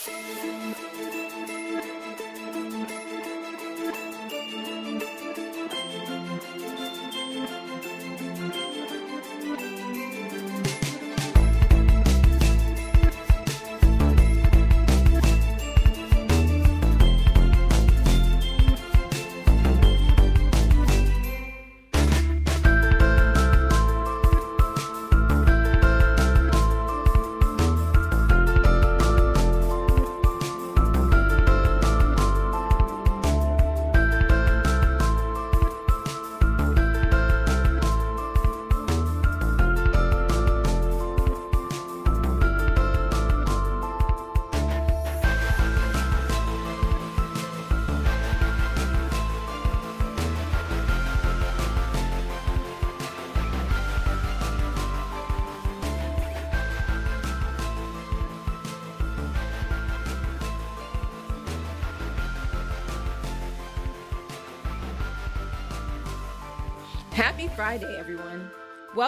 [0.00, 0.49] Friday, everyone.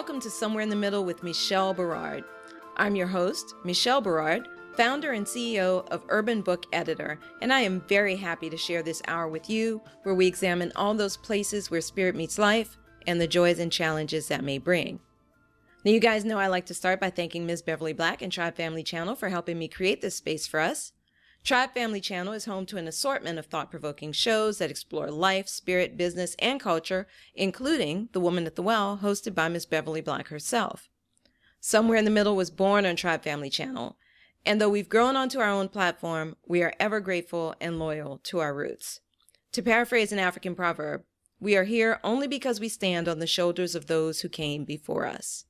[0.03, 2.25] Welcome to Somewhere in the Middle with Michelle Berard.
[2.77, 7.83] I'm your host, Michelle Berard, founder and CEO of Urban Book Editor, and I am
[7.83, 11.81] very happy to share this hour with you where we examine all those places where
[11.81, 14.99] spirit meets life and the joys and challenges that may bring.
[15.85, 17.63] Now, you guys know I like to start by thanking Ms.
[17.63, 20.93] Beverly Black and Tribe Family Channel for helping me create this space for us.
[21.45, 25.49] Tribe Family Channel is home to an assortment of thought provoking shows that explore life,
[25.49, 30.29] spirit, business, and culture, including The Woman at the Well, hosted by Miss Beverly Black
[30.29, 30.89] herself.
[31.59, 33.97] Somewhere in the Middle was born on Tribe Family Channel,
[34.47, 38.39] and though we've grown onto our own platform, we are ever grateful and loyal to
[38.39, 39.01] our roots.
[39.51, 41.03] To paraphrase an African proverb,
[41.41, 45.07] we are here only because we stand on the shoulders of those who came before
[45.07, 45.45] us.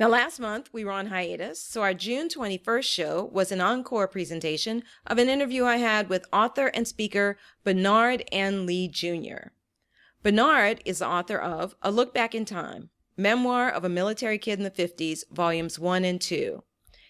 [0.00, 4.08] Now, last month we were on hiatus, so our June 21st show was an encore
[4.08, 8.64] presentation of an interview I had with author and speaker Bernard N.
[8.64, 9.48] Lee Jr.
[10.22, 14.58] Bernard is the author of A Look Back in Time, Memoir of a Military Kid
[14.58, 16.62] in the 50s, Volumes 1 and 2.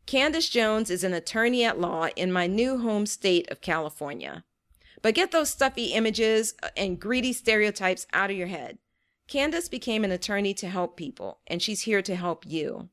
[0.05, 4.43] Candace Jones is an attorney at law in my new home state of California.
[5.01, 8.77] But get those stuffy images uh, and greedy stereotypes out of your head.
[9.27, 12.89] Candace became an attorney to help people, and she's here to help you.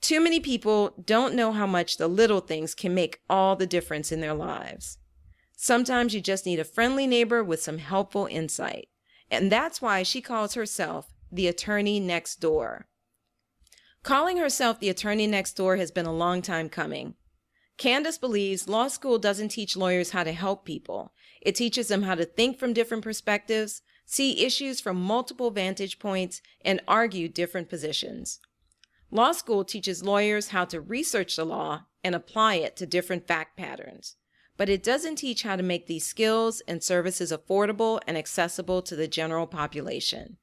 [0.00, 4.12] Too many people don't know how much the little things can make all the difference
[4.12, 4.98] in their lives.
[5.56, 8.88] Sometimes you just need a friendly neighbor with some helpful insight.
[9.30, 12.86] And that's why she calls herself the attorney next door.
[14.02, 17.14] Calling herself the attorney next door has been a long time coming.
[17.78, 21.12] Candace believes law school doesn't teach lawyers how to help people.
[21.42, 26.40] It teaches them how to think from different perspectives, see issues from multiple vantage points,
[26.64, 28.40] and argue different positions.
[29.10, 33.56] Law school teaches lawyers how to research the law and apply it to different fact
[33.56, 34.16] patterns.
[34.56, 38.96] But it doesn't teach how to make these skills and services affordable and accessible to
[38.96, 40.38] the general population.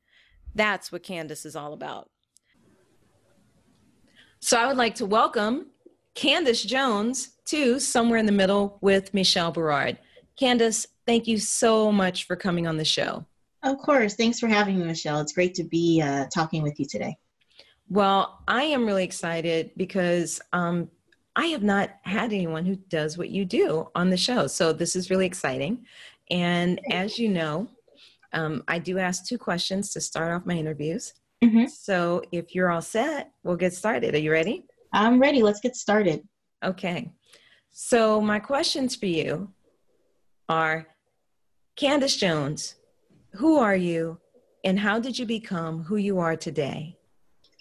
[0.53, 2.11] That's what Candace is all about.
[4.39, 5.67] So I would like to welcome
[6.15, 9.97] Candace Jones to Somewhere in the Middle with Michelle Berard.
[10.37, 13.25] Candace, thank you so much for coming on the show.
[13.63, 14.15] Of course.
[14.15, 15.19] Thanks for having me, Michelle.
[15.21, 17.15] It's great to be uh, talking with you today.
[17.89, 20.89] Well, I am really excited because um,
[21.35, 24.47] I have not had anyone who does what you do on the show.
[24.47, 25.85] So this is really exciting.
[26.29, 27.67] And as you know,
[28.33, 31.13] um, I do ask two questions to start off my interviews.
[31.43, 31.65] Mm-hmm.
[31.67, 34.15] So if you're all set, we'll get started.
[34.15, 34.65] Are you ready?
[34.93, 35.41] I'm ready.
[35.41, 36.27] Let's get started.
[36.63, 37.11] Okay.
[37.71, 39.49] So, my questions for you
[40.47, 40.87] are
[41.75, 42.75] Candace Jones,
[43.33, 44.19] who are you
[44.63, 46.95] and how did you become who you are today?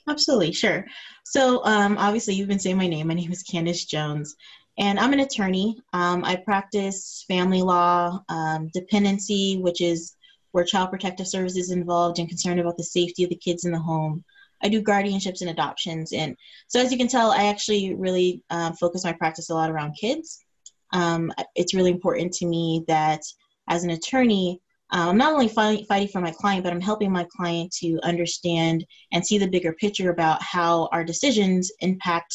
[0.09, 0.85] Absolutely, sure.
[1.25, 3.09] So, um, obviously, you've been saying my name.
[3.09, 4.35] My name is Candace Jones,
[4.79, 5.79] and I'm an attorney.
[5.95, 10.17] Um, I practice family law, um, dependency, which is
[10.51, 13.73] where Child Protective Services is involved and concerned about the safety of the kids in
[13.73, 14.23] the home.
[14.63, 16.13] I do guardianships and adoptions.
[16.13, 16.37] And
[16.69, 19.97] so, as you can tell, I actually really uh, focus my practice a lot around
[20.01, 20.45] kids.
[20.93, 23.23] Um, it's really important to me that
[23.69, 24.61] as an attorney,
[24.93, 27.99] uh, I'm not only fighting, fighting for my client, but I'm helping my client to
[28.03, 32.35] understand and see the bigger picture about how our decisions impact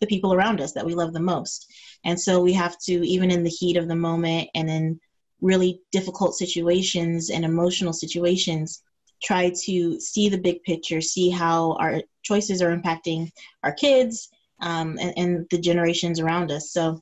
[0.00, 1.70] the people around us that we love the most.
[2.04, 5.00] And so we have to, even in the heat of the moment and in
[5.40, 8.82] really difficult situations and emotional situations,
[9.22, 13.30] try to see the big picture, see how our choices are impacting
[13.62, 14.28] our kids
[14.60, 16.72] um, and, and, the generations around us.
[16.72, 17.00] So,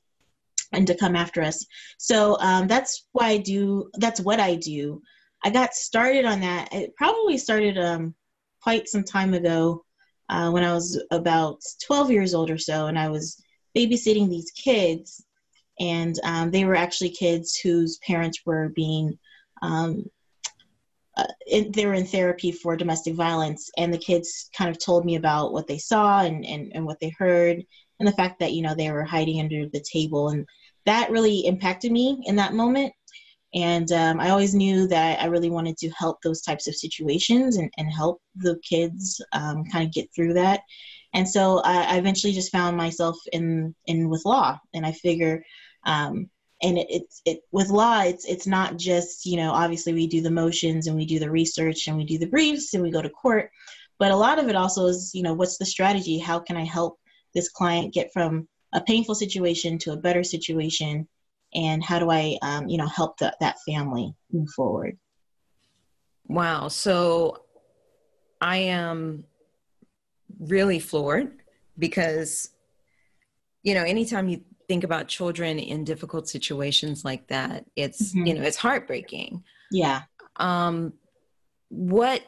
[0.73, 1.65] and to come after us.
[1.99, 3.91] So um, that's why I do.
[3.95, 5.01] That's what I do.
[5.45, 6.73] I got started on that.
[6.73, 8.15] It probably started um,
[8.63, 9.85] quite some time ago
[10.29, 13.41] uh, when I was about 12 years old or so, and I was
[13.77, 15.25] babysitting these kids,
[15.79, 19.19] and um, they were actually kids whose parents were being
[19.63, 20.05] um,
[21.17, 25.05] uh, in, they were in therapy for domestic violence and the kids kind of told
[25.05, 27.63] me about what they saw and, and, and what they heard
[27.99, 30.47] and the fact that you know they were hiding under the table and
[30.85, 32.93] that really impacted me in that moment.
[33.55, 37.57] And um, i always knew that i really wanted to help those types of situations
[37.57, 40.61] and, and help the kids um, kind of get through that.
[41.15, 45.43] And so I, I, eventually just found myself in in with law and i figure
[45.87, 46.29] um,
[46.63, 50.23] and it, it's it with law it's it's not just you know obviously we do
[50.23, 53.03] the motions and we do the research and we do the briefs and we go
[53.03, 53.51] to court
[53.99, 56.19] but a lot of it also is you know what's the strategy?
[56.19, 56.99] How can i help
[57.35, 61.09] this client get from a painful situation to a better situation?
[61.55, 64.99] And how do i um, you know help the, that family move forward?
[66.27, 66.69] Wow.
[66.69, 67.43] So
[68.41, 69.25] i am
[70.39, 71.41] really floored
[71.79, 72.51] because
[73.63, 78.27] you know anytime you think about children in difficult situations like that it's mm-hmm.
[78.27, 80.03] you know it's heartbreaking yeah
[80.37, 80.93] um
[81.69, 82.23] what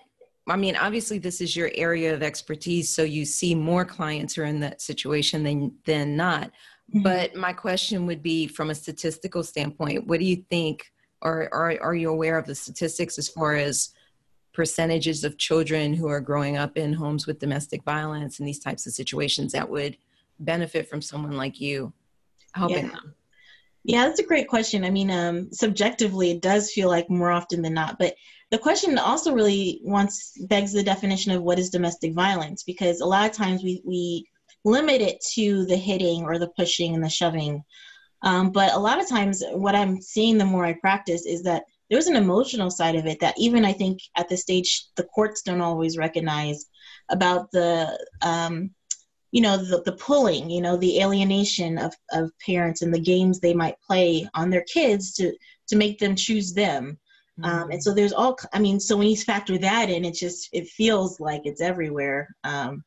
[0.49, 4.43] i mean obviously this is your area of expertise so you see more clients who
[4.43, 7.03] are in that situation than than not mm-hmm.
[7.03, 10.85] but my question would be from a statistical standpoint what do you think
[11.21, 13.91] or are, are you aware of the statistics as far as
[14.53, 18.87] percentages of children who are growing up in homes with domestic violence and these types
[18.87, 19.97] of situations that would
[20.41, 21.93] benefit from someone like you
[22.55, 22.91] helping yeah.
[22.91, 23.15] them?
[23.85, 24.85] Yeah, that's a great question.
[24.85, 28.15] I mean, um, subjectively, it does feel like more often than not, but
[28.51, 33.07] the question also really wants begs the definition of what is domestic violence because a
[33.07, 34.27] lot of times we we
[34.65, 37.63] limit it to the hitting or the pushing and the shoving,
[38.23, 41.65] um, but a lot of times what I'm seeing the more I practice is that
[41.91, 45.43] there's an emotional side of it that even I think at this stage the courts
[45.43, 46.67] don't always recognize
[47.11, 48.71] about the um,
[49.31, 53.41] you know the, the pulling you know the alienation of, of parents and the games
[53.41, 55.35] they might play on their kids to
[55.69, 56.99] to make them choose them.
[57.39, 57.45] Mm-hmm.
[57.45, 60.49] um, and so there's all i mean so when you factor that in it just
[60.53, 62.83] it feels like it's everywhere um,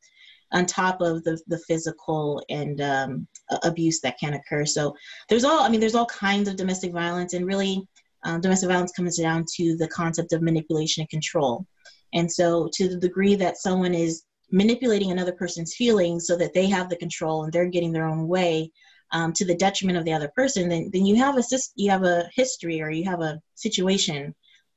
[0.52, 3.26] on top of the, the physical and um,
[3.64, 4.64] abuse that can occur.
[4.66, 4.94] So
[5.28, 7.86] there's all i mean there's all kinds of domestic violence and really
[8.24, 11.66] um, domestic violence comes down to the concept of manipulation and control.
[12.14, 14.22] And so to the degree that someone is
[14.52, 18.28] manipulating another person's feelings so that they have the control and they're getting their own
[18.28, 18.70] way
[19.12, 21.42] um, to the detriment of the other person, then, then you have a
[21.74, 24.34] you have a history or you have a situation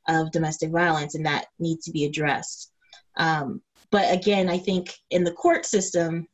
[0.08, 2.72] of domestic violence, and that needs to be addressed.
[3.18, 3.62] Um,
[3.92, 6.28] but again, I think in the court system,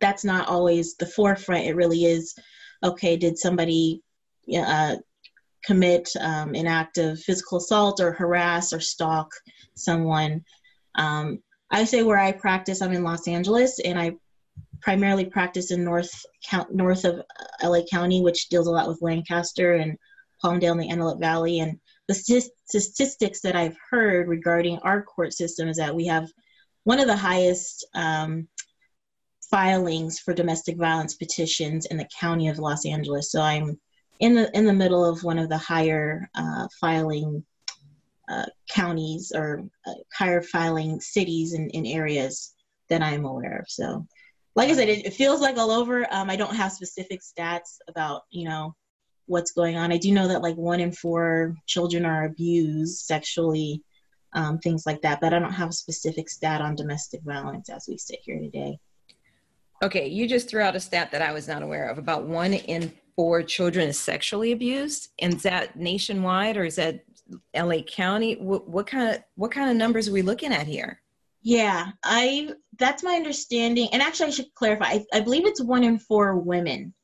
[0.00, 1.66] that's not always the forefront.
[1.66, 2.34] It really is,
[2.82, 4.02] okay, did somebody
[4.56, 4.96] uh,
[5.64, 9.30] commit um, an act of physical assault or harass or stalk
[9.74, 10.42] someone?
[10.94, 14.16] Um, I say where I practice, I'm in Los Angeles, and I
[14.80, 16.24] primarily practice in north
[16.70, 19.96] north of uh, LA County, which deals a lot with Lancaster and
[20.42, 21.60] Palmdale and the Antelope Valley.
[21.60, 26.28] And the statistics that I've heard regarding our court system is that we have
[26.84, 28.48] one of the highest um,
[29.50, 33.30] filings for domestic violence petitions in the county of Los Angeles.
[33.30, 33.78] So I'm
[34.20, 37.44] in the in the middle of one of the higher uh, filing
[38.28, 42.54] uh, counties or uh, higher filing cities and in, areas
[42.88, 43.66] that I'm aware of.
[43.68, 44.06] So,
[44.54, 46.06] like I said, it, it feels like all over.
[46.12, 48.74] Um, I don't have specific stats about you know
[49.26, 49.92] what's going on.
[49.92, 53.82] I do know that like one in four children are abused sexually,
[54.32, 55.20] um, things like that.
[55.20, 58.78] But I don't have a specific stat on domestic violence as we sit here today.
[59.82, 61.98] Okay, you just threw out a stat that I was not aware of.
[61.98, 67.04] About one in four children is sexually abused, and is that nationwide or is that
[67.54, 68.34] LA County?
[68.34, 71.00] What, what kind of what kind of numbers are we looking at here?
[71.42, 73.88] Yeah, I that's my understanding.
[73.92, 74.86] And actually, I should clarify.
[74.86, 76.94] I, I believe it's one in four women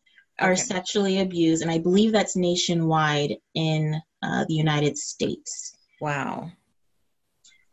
[0.40, 0.60] are okay.
[0.60, 5.76] sexually abused, and I believe that's nationwide in uh, the United States.
[6.00, 6.50] Wow.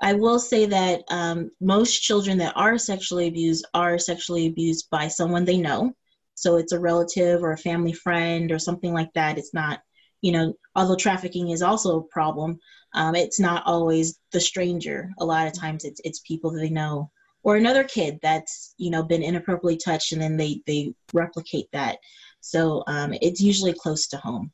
[0.02, 5.08] I will say that um, most children that are sexually abused are sexually abused by
[5.08, 5.94] someone they know.
[6.34, 9.38] So it's a relative or a family friend or something like that.
[9.38, 9.82] It's not,
[10.22, 12.60] you know, although trafficking is also a problem,
[12.94, 15.10] um, it's not always the stranger.
[15.20, 17.10] A lot of times it's it's people that they know
[17.44, 21.98] or another kid that's you know been inappropriately touched and then they they replicate that.
[22.42, 24.52] So um, it's usually close to home.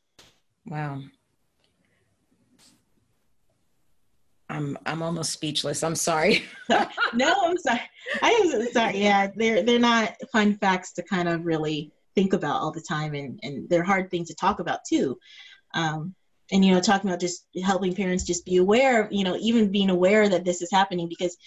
[0.66, 1.02] Wow.
[4.50, 5.84] I'm I'm almost speechless.
[5.84, 6.44] I'm sorry.
[7.14, 7.82] no, I'm sorry.
[8.22, 8.98] I am sorry.
[9.00, 13.14] Yeah, they're they're not fun facts to kind of really think about all the time,
[13.14, 15.18] and and they're hard things to talk about too.
[15.78, 16.16] Um,
[16.52, 19.72] and you know, talking about just helping parents just be aware of, you know, even
[19.72, 21.38] being aware that this is happening because,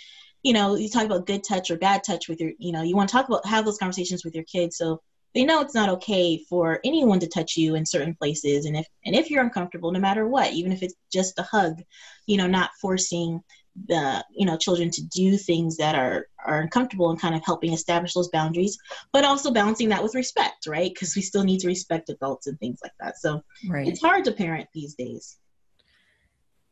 [0.43, 2.97] you know, you talk about good touch or bad touch with your, you know, you
[2.97, 5.01] want to talk about have those conversations with your kids so
[5.35, 8.67] they know it's not okay for anyone to touch you in certain places.
[8.67, 11.81] And if and if you're uncomfortable no matter what even if it's just a hug
[12.27, 13.41] you know not forcing
[13.87, 17.73] the you know children to do things that are are uncomfortable and kind of helping
[17.73, 18.77] establish those boundaries
[19.12, 20.93] but also balancing that with respect right?
[20.93, 23.19] Because we still need to respect adults and things like that.
[23.19, 23.87] So right.
[23.87, 25.39] it's hard to parent these days.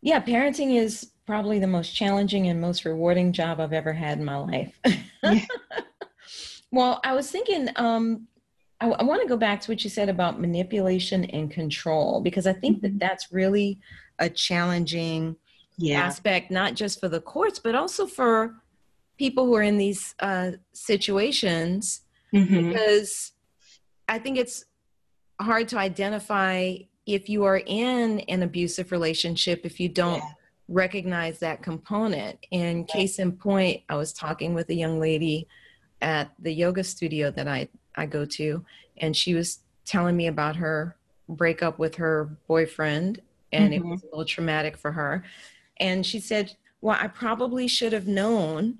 [0.02, 4.24] Yeah parenting is probably the most challenging and most rewarding job i've ever had in
[4.24, 4.78] my life.
[6.70, 8.28] Well i was thinking um
[8.80, 12.46] I, I want to go back to what you said about manipulation and control because
[12.46, 12.98] I think that mm-hmm.
[12.98, 13.78] that's really
[14.18, 15.36] a challenging
[15.78, 16.00] yeah.
[16.02, 18.56] aspect, not just for the courts, but also for
[19.16, 22.68] people who are in these uh, situations mm-hmm.
[22.68, 23.32] because
[24.08, 24.64] I think it's
[25.40, 30.32] hard to identify if you are in an abusive relationship if you don't yeah.
[30.68, 32.38] recognize that component.
[32.52, 35.48] And case in point, I was talking with a young lady
[36.00, 38.64] at the yoga studio that I I go to,
[38.98, 40.96] and she was telling me about her
[41.28, 43.20] breakup with her boyfriend,
[43.52, 43.84] and mm-hmm.
[43.84, 45.24] it was a little traumatic for her.
[45.80, 48.78] And she said, Well, I probably should have known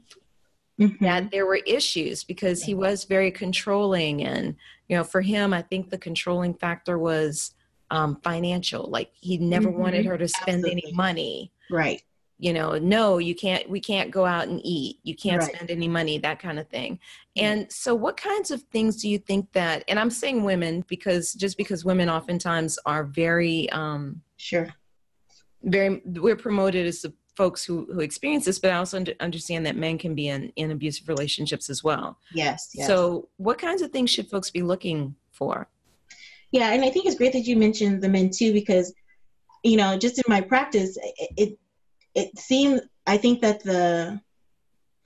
[0.80, 1.04] mm-hmm.
[1.04, 4.24] that there were issues because he was very controlling.
[4.24, 4.56] And,
[4.88, 7.54] you know, for him, I think the controlling factor was
[7.90, 8.88] um, financial.
[8.90, 9.80] Like he never mm-hmm.
[9.80, 10.84] wanted her to spend Absolutely.
[10.84, 11.52] any money.
[11.70, 12.02] Right
[12.38, 15.54] you know no you can't we can't go out and eat you can't right.
[15.54, 16.98] spend any money that kind of thing
[17.36, 21.32] and so what kinds of things do you think that and i'm saying women because
[21.34, 24.68] just because women oftentimes are very um sure
[25.62, 29.76] very we're promoted as the folks who who experience this but i also understand that
[29.76, 33.90] men can be in in abusive relationships as well yes, yes so what kinds of
[33.90, 35.68] things should folks be looking for
[36.50, 38.92] yeah and i think it's great that you mentioned the men too because
[39.62, 41.58] you know just in my practice it, it
[42.14, 44.20] it seems I think that the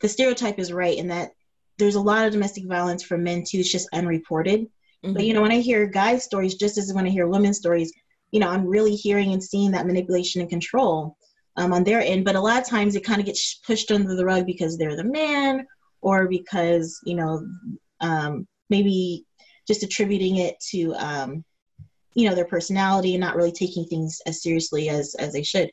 [0.01, 1.31] the stereotype is right in that
[1.79, 3.59] there's a lot of domestic violence for men too.
[3.59, 4.63] It's just unreported.
[5.05, 5.13] Mm-hmm.
[5.15, 7.93] But you know, when I hear guys' stories, just as when I hear women's stories,
[8.33, 11.17] you know, I'm really hearing and seeing that manipulation and control
[11.57, 12.25] um, on their end.
[12.25, 14.97] But a lot of times it kind of gets pushed under the rug because they're
[14.97, 15.67] the man,
[16.01, 17.47] or because you know,
[18.01, 19.25] um, maybe
[19.69, 21.45] just attributing it to um,
[22.15, 25.71] you know their personality and not really taking things as seriously as as they should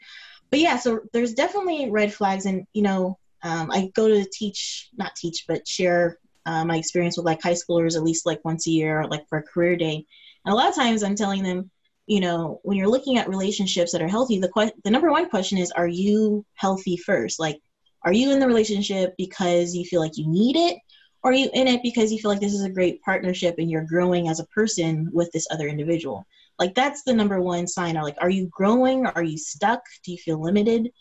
[0.49, 4.89] but yeah, so there's definitely red flags, and you know, um, I go to teach,
[4.97, 8.67] not teach, but share uh, my experience with like high schoolers at least like once
[8.67, 10.05] a year, like for a career day.
[10.45, 11.69] And a lot of times, I'm telling them,
[12.09, 15.29] you know, when you're looking at relationships that are healthy, the que- the number one
[15.29, 17.39] question is, are you healthy first?
[17.39, 17.59] Like,
[18.03, 20.77] are you in the relationship because you feel like you need it,
[21.23, 23.69] or are you in it because you feel like this is a great partnership and
[23.69, 26.25] you're growing as a person with this other individual?
[26.59, 27.97] like that's the number one sign.
[27.97, 29.05] Are like are you growing?
[29.05, 29.81] Are you stuck?
[30.03, 30.91] Do you feel limited?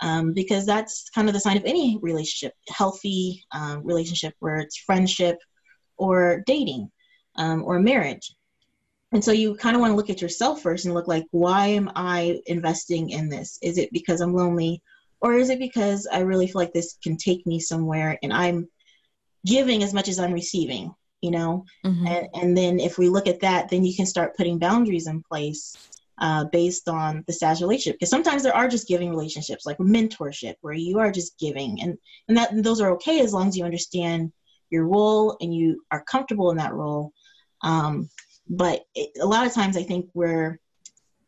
[0.00, 4.78] Um, because that's kind of the sign of any relationship healthy um, relationship where it's
[4.78, 5.38] friendship
[5.96, 6.90] or dating
[7.34, 8.32] um, or marriage
[9.12, 11.66] and so you kind of want to look at yourself first and look like why
[11.68, 13.58] am i investing in this?
[13.62, 14.82] Is it because i'm lonely?
[15.20, 18.68] Or is it because i really feel like this can take me somewhere and i'm
[19.46, 21.64] giving as much as i'm receiving you know?
[21.84, 22.06] Mm-hmm.
[22.06, 25.22] and, and then if we look at that then you can start putting boundaries in
[25.22, 25.76] place
[26.20, 27.98] uh, based on the status relationship.
[27.98, 31.96] Because sometimes there are just giving relationships like mentorship where you are just giving and
[32.28, 34.32] and that and those are okay as long as you understand
[34.70, 37.12] your role and you are comfortable in that role.
[37.62, 38.10] Um,
[38.48, 40.58] but it, a lot of times i think we're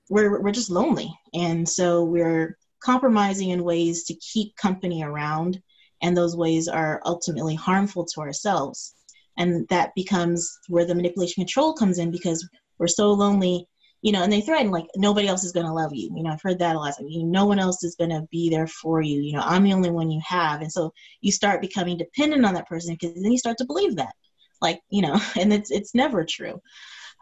[0.09, 5.61] we're we're just lonely and so we're compromising in ways to keep company around
[6.03, 8.95] and those ways are ultimately harmful to ourselves
[9.37, 12.49] and that becomes where the manipulation control comes in because
[12.79, 13.67] we're so lonely
[14.03, 16.11] you know, and they threaten like nobody else is going to love you.
[16.15, 16.95] You know, I've heard that a lot.
[17.01, 19.21] You know, no one else is going to be there for you.
[19.21, 22.55] You know, I'm the only one you have, and so you start becoming dependent on
[22.55, 24.15] that person because then you start to believe that,
[24.63, 26.61] like you know, and it's it's never true.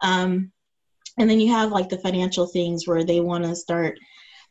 [0.01, 0.51] Um,
[1.17, 3.97] and then you have like the financial things where they want to start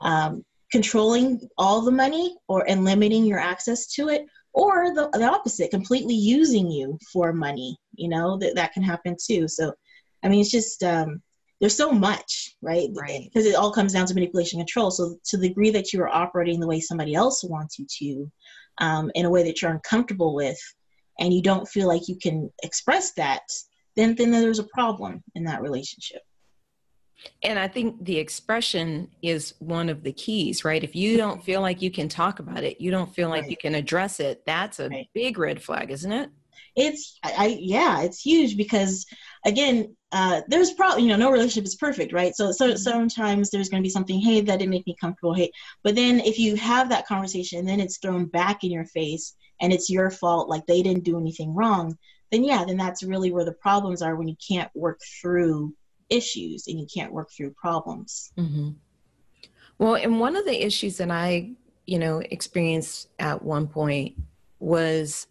[0.01, 5.25] um, controlling all the money or and limiting your access to it or the, the
[5.25, 9.49] opposite completely using you for money you know that that can happen too.
[9.49, 9.73] So
[10.23, 11.23] i mean it's just um,
[11.61, 12.89] there's so much right?
[12.95, 13.25] Right.
[13.25, 14.91] Because it all comes down to manipulation control.
[14.91, 18.33] So to the degree that you are operating the way somebody else wants you to
[18.85, 20.59] um, in a way that you're uncomfortable with
[21.19, 23.43] and you don't feel like you can express that
[23.99, 26.23] then then there's a problem in that relationship
[27.43, 30.83] and I think the expression is one of the keys, right?
[30.85, 33.51] If you don't feel like you can talk about it, you don't feel like Right.
[33.51, 35.09] you can address it, that's a Right.
[35.15, 36.31] big red flag, isn't it?
[36.77, 39.07] it's I, I yeah it's huge because
[39.47, 43.69] again uh there's probably you know no relationship is perfect right so so sometimes there's
[43.69, 45.51] going to be something hey that didn't make me comfortable hey
[45.83, 49.73] but then if you have that conversation then it's thrown back in your face and
[49.73, 51.97] it's your fault like they didn't do anything wrong
[52.31, 55.75] then yeah then that's really where the problems are when you can't work through
[56.11, 58.71] issues and you can't work through problems Mm-hmm.
[59.79, 61.53] Well, and one of the issues that I,
[61.87, 64.17] you know, experienced at one point
[64.59, 65.29] was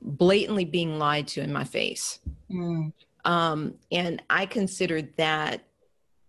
[0.00, 2.20] blatantly being lied to in my face.
[2.50, 2.92] Mm,
[3.24, 5.64] Um, and I considered that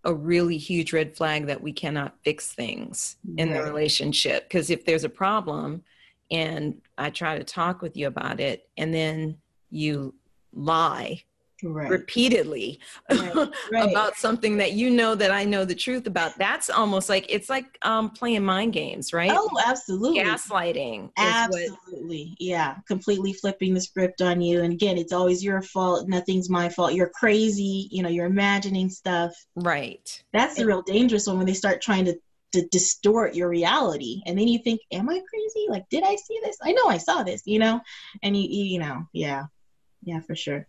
[0.05, 4.47] a really huge red flag that we cannot fix things in the relationship.
[4.47, 5.83] Because if there's a problem
[6.31, 9.37] and I try to talk with you about it and then
[9.69, 10.13] you
[10.53, 11.21] lie
[11.63, 12.79] right repeatedly
[13.09, 13.33] Right,
[13.71, 13.89] right.
[13.89, 17.49] about something that you know that I know the truth about, that's almost like it's
[17.49, 19.31] like um, playing mind games, right?
[19.33, 21.05] oh absolutely Gaslighting.
[21.05, 22.35] is what- Absolutely.
[22.39, 22.75] Yeah.
[22.87, 24.61] Completely flipping the script on you.
[24.63, 26.07] And again, it's always your fault.
[26.09, 26.93] Nothing's my fault.
[26.93, 27.87] You're crazy.
[27.89, 29.33] You know, you're imagining stuff.
[29.55, 30.23] right.
[30.33, 32.15] That's the real dangerous one when they start trying to,
[32.55, 34.21] to distort your reality.
[34.25, 35.65] And then you think, am I crazy?
[35.69, 36.57] Like, did I see this?
[36.63, 37.79] I know I saw this, you know?
[38.23, 39.45] And you, you, know, yeah.
[40.03, 40.67] Yeah, for sure.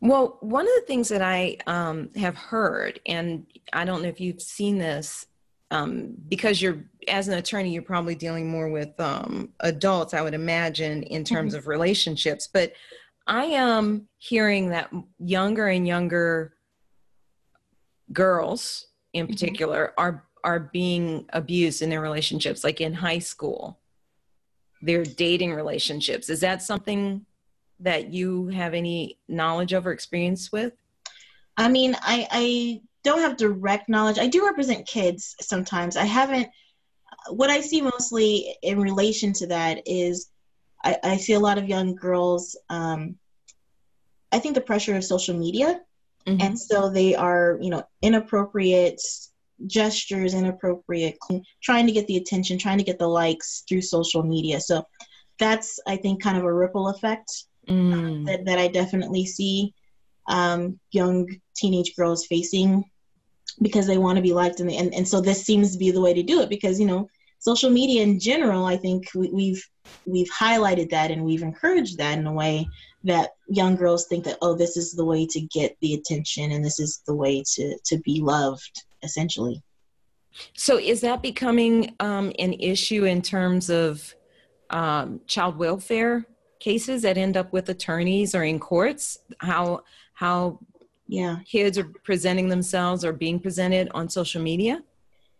[0.00, 4.20] Well, one of the things that I um, have heard, and I don't know if
[4.20, 5.26] you've seen this,
[5.70, 10.34] um, because you're, as an attorney, you're probably dealing more with um, adults, I would
[10.34, 12.48] imagine, in terms of relationships.
[12.52, 12.72] But
[13.26, 16.54] I am hearing that younger and younger
[18.12, 19.30] girls, in Mhm.
[19.30, 23.80] particular, are are being abused in their relationships, like in high school.
[24.80, 26.30] Their dating relationships.
[26.30, 27.26] Is that something
[27.80, 30.72] that you have any knowledge of or experience with?
[31.56, 34.18] I mean, I, I don't have direct knowledge.
[34.18, 35.96] I do represent kids sometimes.
[35.96, 36.48] I haven't,
[37.30, 40.30] what I see mostly in relation to that is
[40.84, 42.56] I, I see a lot of young girls.
[42.70, 43.16] Um,
[44.30, 45.80] I think the pressure of social media.
[46.26, 46.42] Mhm.
[46.42, 49.00] And so they are, you know, inappropriate
[49.66, 51.16] gestures, inappropriate,
[51.62, 54.60] trying to get the attention, trying to get the likes through social media.
[54.60, 54.84] So
[55.38, 57.30] that's, I think, kind of a ripple effect
[57.68, 58.26] Mm.
[58.26, 59.74] that, that I definitely see
[60.28, 62.84] um, young teenage girls facing
[63.60, 66.00] because they want to be liked and, and and so this seems to be the
[66.00, 69.68] way to do it because you know social media in general I think we, we've
[70.04, 72.68] we've highlighted that and we've encouraged that in a way
[73.02, 76.64] that young girls think that oh this is the way to get the attention and
[76.64, 79.62] this is the way to to be loved essentially
[80.54, 84.14] So, is that becoming um, an issue in terms of
[84.70, 86.26] um, child welfare
[86.60, 89.18] cases that end up with attorneys or in courts?
[89.38, 89.82] How
[90.14, 90.58] how
[91.08, 94.82] yeah kids are presenting themselves or being presented on social media?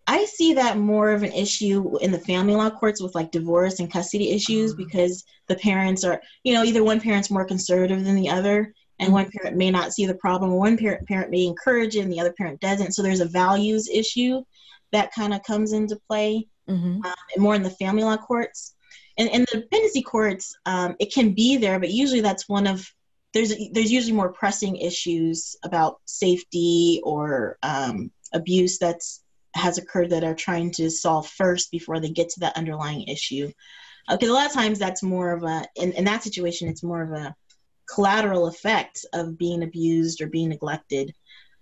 [0.06, 3.80] I see that more of an issue in the family law courts with like divorce
[3.80, 4.76] and custody issues Mhm.
[4.76, 9.12] because the parents are, you know, either one parent's more conservative than the other, and
[9.12, 12.12] one parent may not see the problem, or one parent parent may encourage it and
[12.12, 12.92] the other parent doesn't.
[12.92, 14.42] So there's a values issue
[14.92, 17.04] that kind of comes into play Mm-hmm.
[17.04, 18.74] um, and more in the family law courts.
[19.18, 22.86] And in the dependency courts, um, it can be there, but usually that's one of
[23.32, 29.22] there's there's usually more pressing issues about safety or um, abuse that's
[29.54, 33.50] has occurred that are trying to solve first before they get to that underlying issue.
[34.08, 37.02] Because a lot of times that's more of a in, in that situation it's more
[37.02, 37.34] of a
[37.92, 41.12] collateral effect of being abused or being neglected,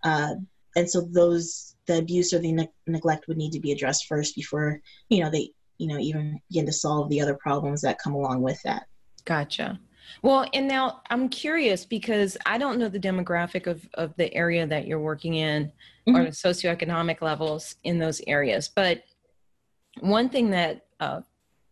[0.05, 0.35] uh,
[0.77, 4.35] and so those the abuse or the ne- neglect would need to be addressed first
[4.35, 8.15] before you know they you know even begin to solve the other problems that come
[8.15, 8.85] along with that.
[9.25, 9.79] Gotcha.
[10.23, 14.67] Well, and now I'm curious because I don't know the demographic of, of the area
[14.67, 15.73] that you're working in
[16.07, 16.25] or Mhm.
[16.27, 18.69] the socioeconomic levels in those areas.
[18.69, 19.03] But
[20.01, 21.23] one thing that uh,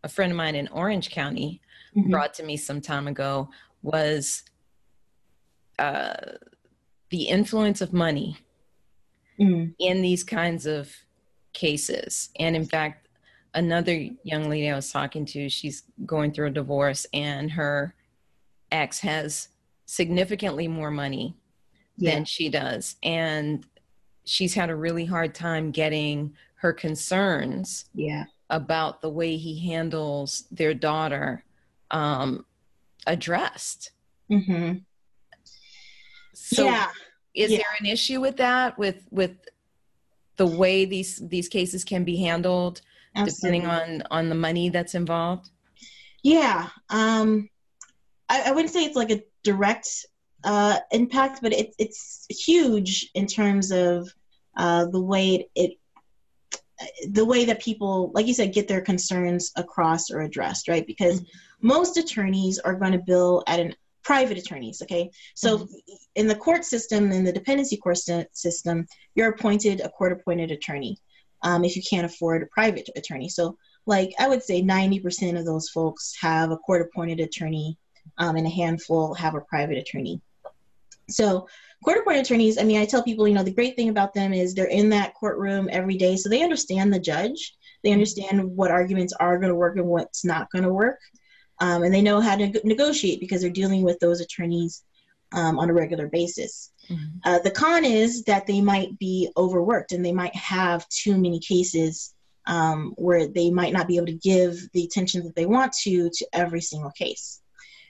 [0.03, 1.61] a friend of mine in Orange County
[1.95, 2.11] Mhm.
[2.11, 3.51] brought to me some time ago
[3.83, 4.42] was
[5.79, 6.14] uh,
[7.11, 8.37] the influence of money
[9.38, 9.75] mm.
[9.79, 10.95] in these kinds of
[11.53, 12.31] cases.
[12.38, 13.09] And in fact,
[13.55, 17.95] another young lady I was talking to, she's going through a divorce, and her
[18.71, 19.49] ex has
[19.87, 21.37] significantly more money
[21.97, 22.14] yeah.
[22.14, 22.97] than she does.
[23.03, 23.66] And
[24.25, 28.25] she's had a really hard time getting her concerns yeah.
[28.49, 31.45] about the way he handles their daughter
[31.90, 32.47] um,
[33.07, 33.93] addressed.
[34.31, 34.79] Mm-hmm.
[36.35, 36.88] So yeah.
[37.35, 37.59] is yeah.
[37.59, 39.33] there an issue with that with with
[40.37, 42.81] the way these these cases can be handled
[43.15, 43.61] Absolutely.
[43.61, 45.51] depending on on the money that's involved?
[46.23, 46.69] Yeah.
[46.91, 47.49] Um
[48.29, 49.88] I, I wouldn't say it's like a direct
[50.45, 54.09] uh, impact, but it, it's huge in terms of
[54.57, 55.79] uh, the way it, it
[57.12, 60.85] the way that people, like you said, get their concerns across or addressed, right?
[60.87, 61.37] Because mm-hmm.
[61.62, 65.11] Most attorneys are going to bill at an private attorneys, okay?
[65.35, 65.75] So mm-hmm.
[66.16, 70.98] in the court system, in the dependency court system, you're appointed a court appointed attorney
[71.42, 73.29] um, if you can't afford a private attorney.
[73.29, 77.77] So, like, I would say 90% of those folks have a court appointed attorney,
[78.18, 80.20] um, and a handful have a private attorney.
[81.11, 81.48] So,
[81.85, 84.33] court appointed attorneys, I mean, I tell people, you know, the great thing about them
[84.33, 87.57] is they're in that courtroom every day, so they understand the judge.
[87.83, 91.01] They understand what arguments are going to work and what's not going to work.
[91.62, 94.83] Um, and they know how to negotiate because they're dealing with those attorneys
[95.33, 96.72] um, on a regular basis.
[96.90, 97.18] Mm-hmm.
[97.22, 101.38] Uh, the con is that they might be overworked and they might have too many
[101.38, 102.14] cases
[102.46, 106.11] um, where they might not be able to give the attention that they want to
[106.11, 107.40] to every single case.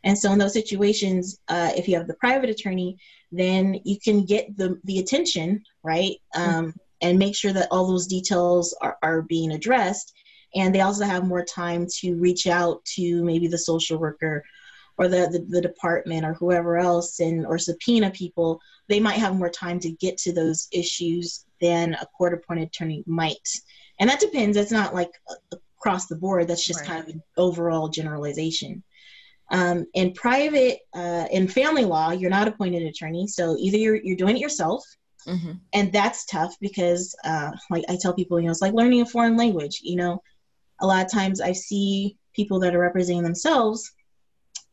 [0.04, 2.98] And so in those situations, uh, if you have the private attorney,
[3.30, 6.16] then you can get the, the attention, right?
[6.34, 6.70] Um, mm-hmm.
[7.00, 10.12] And make sure that all those details are, are being addressed.
[10.54, 14.44] And they also have more time to reach out to maybe the social worker
[14.98, 18.60] or the, the, the department or whoever else and or subpoena people.
[18.88, 23.02] They might have more time to get to those issues than a court appointed attorney
[23.06, 23.48] might.
[23.98, 24.56] And that depends.
[24.56, 25.10] That's not like
[25.78, 26.48] across the board.
[26.48, 26.88] That's just right.
[26.88, 28.82] kind of an overall generalization.
[29.50, 34.16] Um, in private, uh, in family law, you're not appointed attorney, so either you're you're
[34.16, 34.82] doing it yourself,
[35.28, 35.52] mm-hmm.
[35.74, 39.06] and that's tough because, uh, like I tell people, you know, it's like learning a
[39.06, 39.80] foreign language.
[39.82, 40.22] You know,
[40.82, 43.90] a lot of times I see people that are representing themselves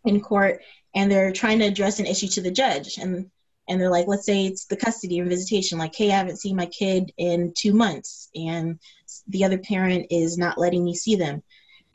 [0.04, 0.62] in court,
[0.95, 3.30] and they're trying to address an issue to the judge, and
[3.67, 6.56] and they're like, let's say it's the custody or visitation, like, hey, I haven't seen
[6.56, 8.80] my kid in two months, and
[9.28, 11.43] the other parent is not letting me see them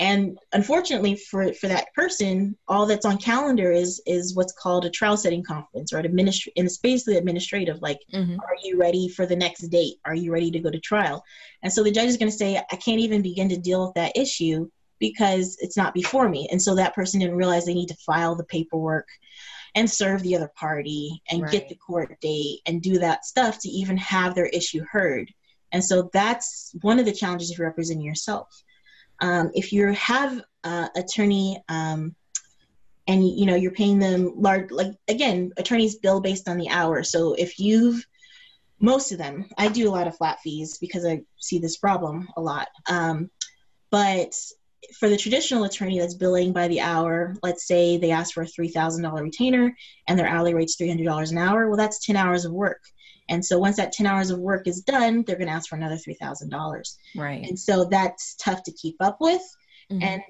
[0.01, 4.91] and unfortunately for for that person all that's on calendar is is what's called a
[4.91, 8.39] trial setting conference or an administr- and it's basically administrative like mm-hmm.
[8.41, 9.97] are you ready for the next date?
[10.05, 11.23] Are you ready to go to trial?
[11.63, 13.95] And so the judge is going to say i can't even begin to deal with
[13.95, 16.49] that issue because it's not before me.
[16.51, 19.09] And so that person didn't realize they need to file the paperwork
[19.75, 21.53] and serve the other party and right.
[21.53, 25.33] get the court date and do that stuff to even have their issue heard.
[25.73, 28.63] And so that's one of the challenges of representing yourself
[29.25, 32.15] um, if you have uh, attorney um,
[33.09, 37.03] and you know you're paying them large, like again, attorneys bill based on the hour.
[37.03, 38.07] So if you've
[38.81, 42.29] most of them, I do a lot of flat fees because I see this problem
[42.37, 42.69] a lot.
[42.87, 43.31] Um,
[43.91, 44.35] but
[44.99, 48.47] for the traditional attorney that's billing by the hour, let's say they ask for a
[48.47, 49.75] $3,000 retainer
[50.07, 52.83] and their hourly rate's $300 an hour, well, that's 10 hours of work.
[53.29, 55.77] And so once that 10 hours of work is done, they're going to ask for
[55.77, 56.97] another $3,000.
[57.17, 57.47] Right.
[57.47, 59.43] And so that's tough to keep up with.
[59.91, 60.03] Mm-hmm.
[60.03, 60.23] And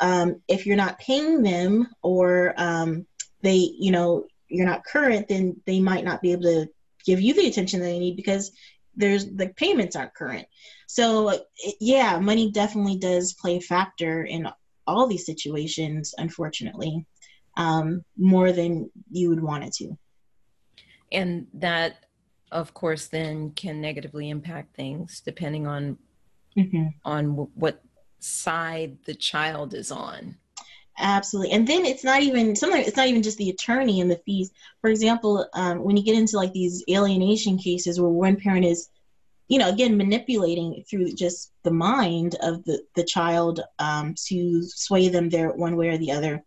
[0.00, 3.06] um, if you're not paying them or um,
[3.42, 6.66] they, you know, you're not current, then they might not be able to
[7.04, 8.52] give you the attention that they need because
[8.94, 10.46] there's the payments aren't current.
[10.86, 11.32] So
[11.80, 14.48] yeah, money definitely does play a factor in
[14.86, 17.06] all these situations, unfortunately,
[17.56, 19.96] um, more than you would want it to.
[21.10, 22.04] And that
[22.52, 25.98] of course then can negatively impact things depending on
[26.56, 26.88] mm-hmm.
[27.04, 27.82] on w- what
[28.20, 30.36] side the child is on.
[30.98, 31.52] Absolutely.
[31.52, 34.52] And then it's not even sometimes it's not even just the attorney and the fees.
[34.80, 38.88] For example um, when you get into like these alienation cases where one parent is
[39.48, 45.08] you know again manipulating through just the mind of the the child um, to sway
[45.08, 46.44] them there one way or the other.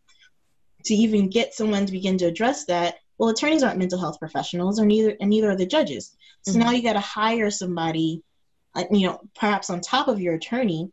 [0.86, 4.80] To even get someone to begin to address that well attorneys aren't mental health professionals
[4.80, 6.62] or neither and neither are the judges so mm-hmm.
[6.62, 8.22] now you got to hire somebody
[8.76, 10.92] uh, you know perhaps on top of your attorney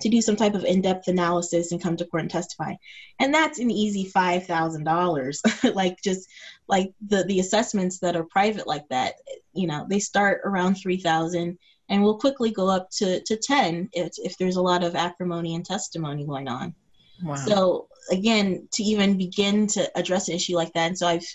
[0.00, 2.74] to do some type of in-depth analysis and come to court and testify
[3.20, 6.28] and that's an easy $5000 like just
[6.68, 9.14] like the the assessments that are private like that
[9.52, 11.58] you know they start around 3000
[11.90, 15.54] and will quickly go up to, to 10 if, if there's a lot of acrimony
[15.54, 16.74] and testimony going on
[17.22, 17.34] wow.
[17.36, 20.88] so again to even begin to address an issue like that.
[20.88, 21.26] And so i've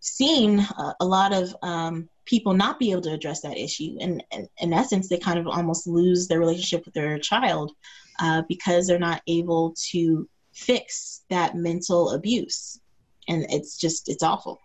[0.00, 3.96] seen uh, a lot of um, people not be able to address that issue.
[4.00, 7.72] And, and in essence they kind of almost lose their relationship with their child
[8.18, 12.80] uh, because they're not able to fix that mental abuse.
[13.28, 14.60] And it's just it's awful.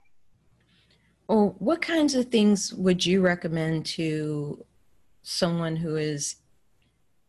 [1.28, 4.64] Well what kinds of things would you recommend to
[5.22, 6.36] someone who is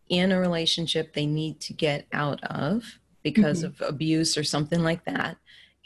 [0.08, 2.84] in a relationship they need to get out of
[3.26, 3.82] because mm-hmm.
[3.82, 5.36] of abuse or something like that.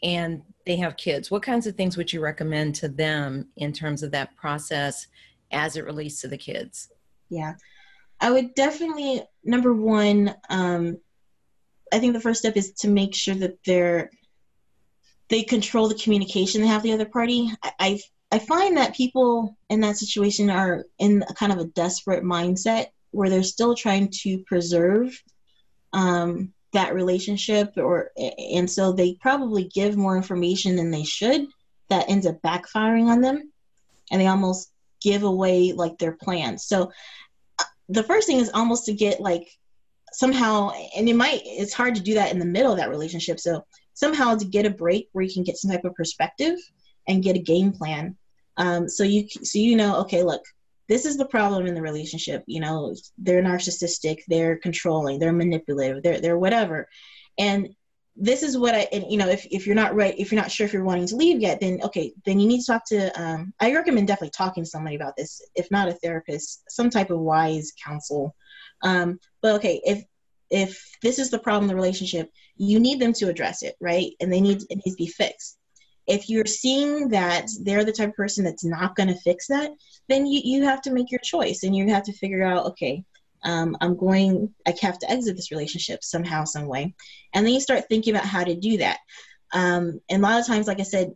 [0.02, 1.30] And they have kids.
[1.30, 5.06] What kinds of things would you recommend to them in terms of that process
[5.50, 6.92] as it relates to the kids?
[7.30, 7.54] Yeah.
[8.20, 10.98] I would definitely number one um,
[11.90, 14.10] i think the first step is to make sure that they're
[15.30, 17.48] they control the communication they have the other party.
[17.62, 18.00] I, I
[18.32, 22.88] I find that people in that situation are in a kind of a desperate mindset
[23.12, 25.20] where they're still trying to preserve
[25.92, 31.46] um, that relationship or and so they probably give more information than they should
[31.88, 33.50] that ends up backfiring on them.
[34.10, 34.70] And they almost
[35.02, 36.92] give away like their plans so
[37.58, 39.48] uh, the first thing is almost to get like
[40.12, 43.40] somehow and it might it's hard to do that in the middle of that relationship.
[43.40, 46.58] So somehow to get a break where you can get some type of perspective
[47.08, 48.16] and get a game plan.
[48.56, 50.42] Um, so you so you know okay look
[50.90, 56.02] this is the problem in the relationship you know they're narcissistic they're controlling they're manipulative
[56.02, 56.88] they're they're whatever.
[57.38, 57.70] And
[58.16, 60.50] this is what i and you know if, if you're not right if you're not
[60.50, 62.98] sure if you're wanting to leave yet then okay then you need to talk to
[63.22, 67.10] um, i recommend definitely talking to somebody about this if not a therapist some type
[67.10, 68.34] of wise counsel.
[68.82, 70.04] Um, but okay if
[70.50, 74.10] if this is the problem in the relationship you need them to address it right?
[74.20, 75.56] And they need it needs to be fixed
[76.10, 79.70] if you're seeing that they're the type of person that's not going to fix that,
[80.08, 83.04] then you, you have to make your choice and you have to figure out, okay,
[83.44, 86.94] um, I'm going, I have to exit this relationship somehow, some way.
[87.32, 88.98] And then you start thinking about how to do that.
[89.52, 91.12] Um, and a lot of times, like I said,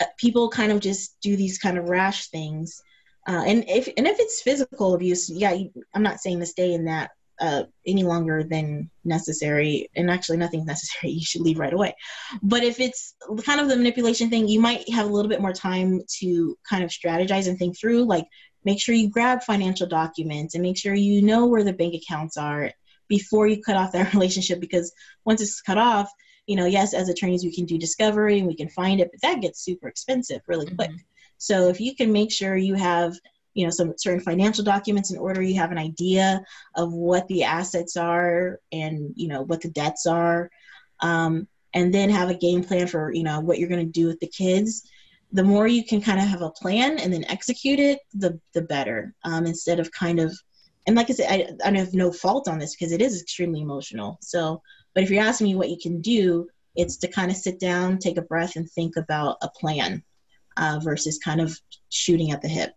[0.00, 2.80] uh, people kind of just do these kind of rash things.
[3.28, 6.72] Uh, and if and if it's physical abuse, yeah, you, I'm not saying to stay
[6.72, 7.10] in that
[7.42, 11.94] uh, any longer than necessary, and actually nothing's necessary, you should leave right away.
[12.42, 15.52] But if it's kind of the manipulation thing, you might have a little bit more
[15.52, 18.04] time to kind of strategize and think through.
[18.04, 18.26] Like,
[18.64, 22.36] make sure you grab financial documents and make sure you know where the bank accounts
[22.36, 22.70] are
[23.08, 24.60] before you cut off that relationship.
[24.60, 24.92] Because
[25.24, 26.08] once it's cut off,
[26.46, 29.20] you know, yes, as attorneys, we can do discovery and we can find it, but
[29.22, 30.90] that gets super expensive really quick.
[30.90, 30.96] Mm-hmm.
[31.38, 33.16] So if you can make sure you have
[33.54, 35.42] you know some certain financial documents in order.
[35.42, 36.42] You have an idea
[36.74, 40.50] of what the assets are and you know what the debts are.
[41.00, 44.06] Um, and then have a game plan for you know what you're going to do
[44.06, 44.88] with the kids.
[45.32, 48.62] The more you can kind of have a plan and then execute it the the
[48.62, 49.14] better.
[49.24, 50.36] Um, instead of kind of
[50.86, 53.60] and like i said I, I have no fault on this because it is extremely
[53.60, 54.18] emotional.
[54.20, 54.62] So
[54.94, 57.98] but if you're asking me what you can do it's to kind of sit down
[57.98, 60.02] take a breath and think about a plan
[60.56, 61.58] uh, versus kind of
[61.90, 62.72] shooting at the hip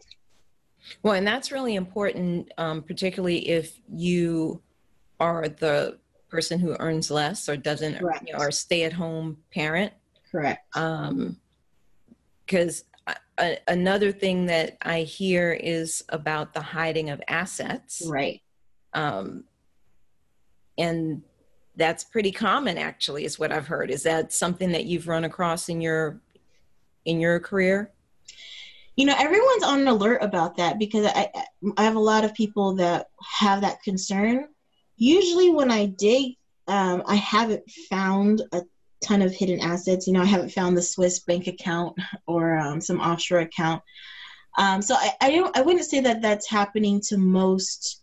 [1.03, 4.61] well, and that's really important, um, particularly if you
[5.19, 5.97] are the
[6.29, 9.93] person who earns less or doesn't, you know, or stay-at-home parent.
[10.31, 10.65] Correct.
[10.73, 12.83] Because
[13.37, 18.01] um, another thing that I hear is about the hiding of assets.
[18.05, 18.41] Right.
[18.93, 19.45] Um,
[20.77, 21.21] and
[21.77, 23.91] that's pretty common, actually, is what I've heard.
[23.91, 26.19] Is that something that you've run across in your
[27.05, 27.91] in your career?
[28.95, 31.29] You know everyone's on alert about that because I,
[31.77, 33.07] I have a lot of people that
[33.39, 34.47] have that concern.
[34.97, 36.35] Usually when i dig
[36.67, 38.63] um, i haven't found a
[39.03, 40.07] ton of hidden assets.
[40.07, 43.81] You know i haven't found the swiss bank account or um, some offshore account.
[44.57, 48.01] Um, so I, I don't i wouldn't say that that's happening to most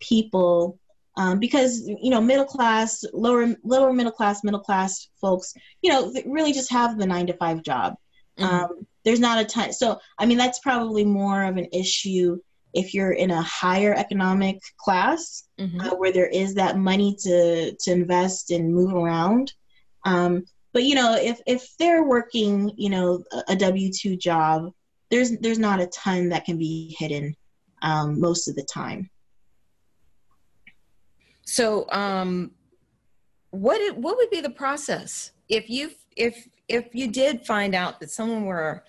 [0.00, 0.78] people
[1.16, 6.12] um, because you know middle class lower lower middle class middle class folks you know
[6.26, 7.94] really just have the nine to five job
[8.38, 8.44] mm-hmm.
[8.44, 9.72] um, there's not a ton.
[9.72, 12.38] So, I mean, that's probably more of an issue
[12.72, 15.80] if you're in a higher economic class mm-hmm.
[15.80, 19.52] uh, where there is that money to to invest and move around.
[20.04, 24.72] Um, but you know, if if they're working, you know, a W two job,
[25.10, 27.36] there's there's not a ton that can be hidden
[27.82, 29.08] um, most of the time.
[31.46, 32.52] So, um,
[33.50, 38.00] what it, what would be the process if you if if you did find out
[38.00, 38.84] that someone were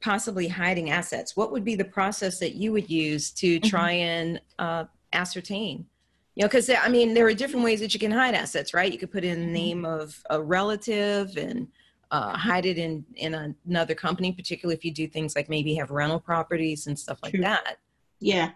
[0.00, 3.68] possibly hiding assets, what would be the process that you would use to mm-hmm.
[3.68, 5.86] try and uh, ascertain?
[6.34, 8.92] You know, because I mean, there are different ways that you can hide assets, right?
[8.92, 9.52] You could put in the mm-hmm.
[9.52, 11.66] name of a relative and
[12.10, 15.90] uh, hide it in in another company, particularly if you do things like maybe have
[15.90, 17.42] rental properties and stuff like True.
[17.42, 17.78] that.
[18.20, 18.52] Yeah,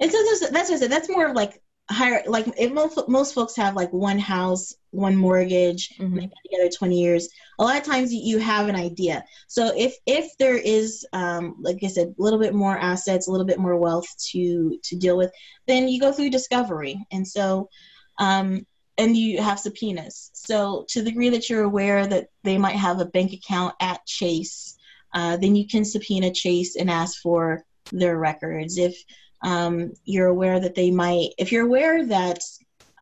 [0.00, 0.92] and so that's, that's what I said.
[0.92, 5.16] That's more of like higher like if most, most folks have like one house one
[5.16, 6.16] mortgage mm-hmm.
[6.16, 7.28] been together 20 years
[7.58, 9.24] a lot of times you have an idea.
[9.46, 13.30] So if if there is um, like i said a little bit more assets a
[13.30, 15.32] little bit more wealth to to deal with
[15.66, 17.04] then you go through discovery.
[17.12, 17.68] And so
[18.18, 18.66] um,
[18.98, 20.30] and you have subpoenas.
[20.34, 24.04] So to the degree that you're aware that they might have a bank account at
[24.06, 24.76] chase
[25.14, 28.78] uh, then you can subpoena chase and ask for their records.
[28.78, 28.96] If
[29.42, 32.38] um, you're aware that they might, if you're aware that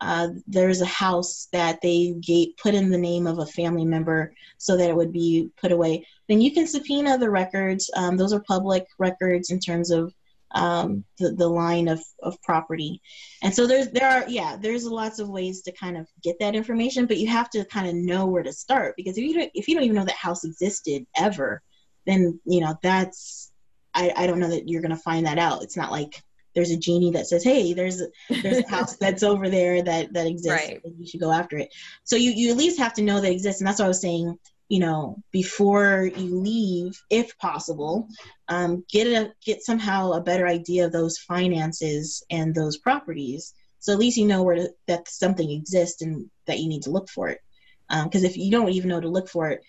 [0.00, 2.14] uh, there's a house that they
[2.62, 6.07] put in the name of a family member so that it would be put away,
[6.29, 7.90] then you can subpoena the records.
[7.94, 10.14] Um, those are public records in terms of
[10.53, 13.00] um, the, the line of, of property.
[13.42, 16.57] And so there's, there are, yeah, there's lots of ways to kind of get that
[16.57, 19.50] information, but you have to kind of know where to start because if you don't,
[19.55, 21.62] if you don't even know that house existed ever,
[22.07, 23.53] then, you know, that's,
[23.94, 25.62] I, I don't know that you're going to find that out.
[25.62, 26.22] It's not like
[26.54, 28.08] there's a genie that says, "Hey, there's a,
[28.42, 30.68] there's a house that's over there that that exists.
[30.68, 30.80] Right.
[30.84, 31.72] And you should go after it."
[32.04, 34.00] So you you at least have to know that exists, and that's what I was
[34.00, 34.38] saying.
[34.68, 38.08] You know, before you leave, if possible,
[38.48, 43.54] um, get a get somehow a better idea of those finances and those properties.
[43.80, 46.90] So at least you know where to, that something exists and that you need to
[46.90, 47.40] look for it.
[47.88, 49.62] Because um, if you don't even know to look for it,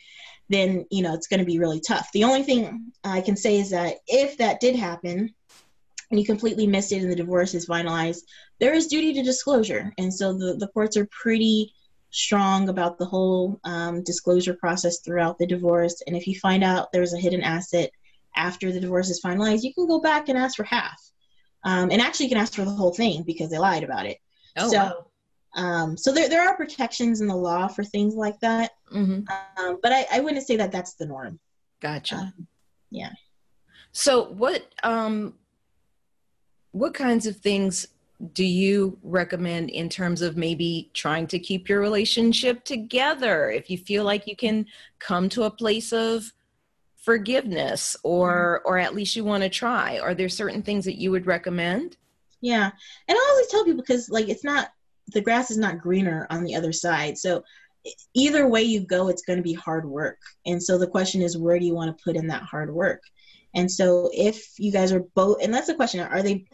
[0.50, 2.10] then you know it's going to be really tough.
[2.14, 5.34] The only thing I can say is that if that did happen,
[6.12, 8.22] and you completely missed it and the divorce is finalized,
[8.60, 9.92] there is duty to disclosure.
[9.98, 11.74] And so the, the courts are pretty
[12.12, 16.04] strong about the whole um, disclosure process throughout the divorce.
[16.06, 17.90] And if you find out there's a hidden asset
[18.36, 21.02] after the divorce is finalized, you can go back and ask for half.
[21.64, 24.18] Um, and actually, you can ask for the whole thing because they lied about it.
[24.58, 25.06] Oh, so, wow.
[25.56, 28.72] um, so there, there are protections in the law for things like that.
[28.94, 29.64] Mm-hmm.
[29.64, 31.40] Um, but I, I wouldn't say that that's the norm.
[31.80, 32.16] Gotcha.
[32.16, 32.48] Um,
[32.90, 33.12] yeah.
[33.92, 35.36] So, what um,
[36.72, 37.88] what kinds of things
[38.34, 43.50] do you recommend in terms of maybe trying to keep your relationship together?
[43.50, 44.66] If you feel like you can
[45.00, 46.32] come to a place of
[46.98, 48.70] forgiveness or mm-hmm.
[48.70, 51.98] or at least you want to try are there certain things that you would recommend?
[52.42, 52.70] Yeah
[53.08, 54.70] and i always tell people because like it's not
[55.08, 57.44] the grass is not greener on the other side so
[58.14, 61.38] either way you go it's going to be hard work and so the question is
[61.38, 63.04] where do you want to put in that hard work?
[63.54, 66.46] And so if you guys are both and that's the question are they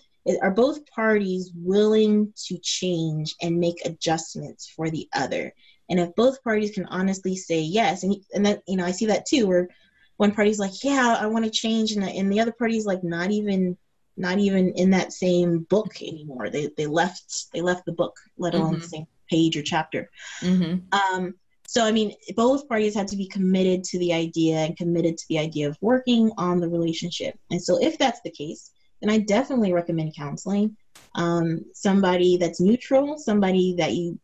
[0.41, 5.53] are both parties willing to change and make adjustments for the other
[5.89, 9.05] and if both parties can honestly say yes and, and that you know i see
[9.05, 9.69] that too where
[10.17, 13.03] one party's like yeah i want to change and the, and the other party's like
[13.03, 13.77] not even
[14.17, 18.53] not even in that same book anymore they they left they left the book let
[18.53, 18.81] alone mm-hmm.
[18.81, 20.09] the same page or chapter
[20.41, 20.77] mm-hmm.
[21.15, 21.33] um
[21.67, 25.25] so i mean both parties had to be committed to the idea and committed to
[25.29, 29.19] the idea of working on the relationship and so if that's the case then I
[29.19, 30.75] definitely recommend counseling.
[31.15, 34.19] Um, somebody that's neutral, somebody that you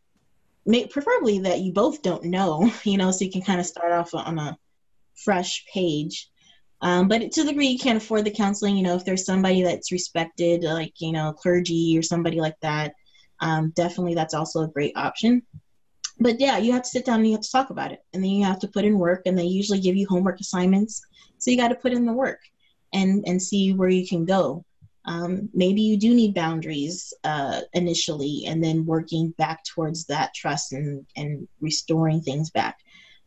[0.66, 3.92] may preferably that you both don't know, you know, so you can kind of start
[3.92, 4.58] off on a
[5.16, 6.30] fresh page.
[6.82, 9.64] Um, but to the degree you can't afford the counseling, you know, if there's somebody
[9.64, 12.94] that's respected, like, you know, clergy or somebody like that,
[13.40, 15.44] um, definitely that's also a great option.
[16.20, 18.04] But yeah, you have to sit down and you have to talk about it.
[18.14, 21.02] And then you have to put in work, and they usually give you homework assignments.
[21.38, 22.40] So you got to put in the work
[22.94, 24.64] and and see where you can go.
[25.06, 30.72] Um, maybe you do need boundaries uh, initially and then working back towards that trust
[30.72, 32.78] and, and restoring things back.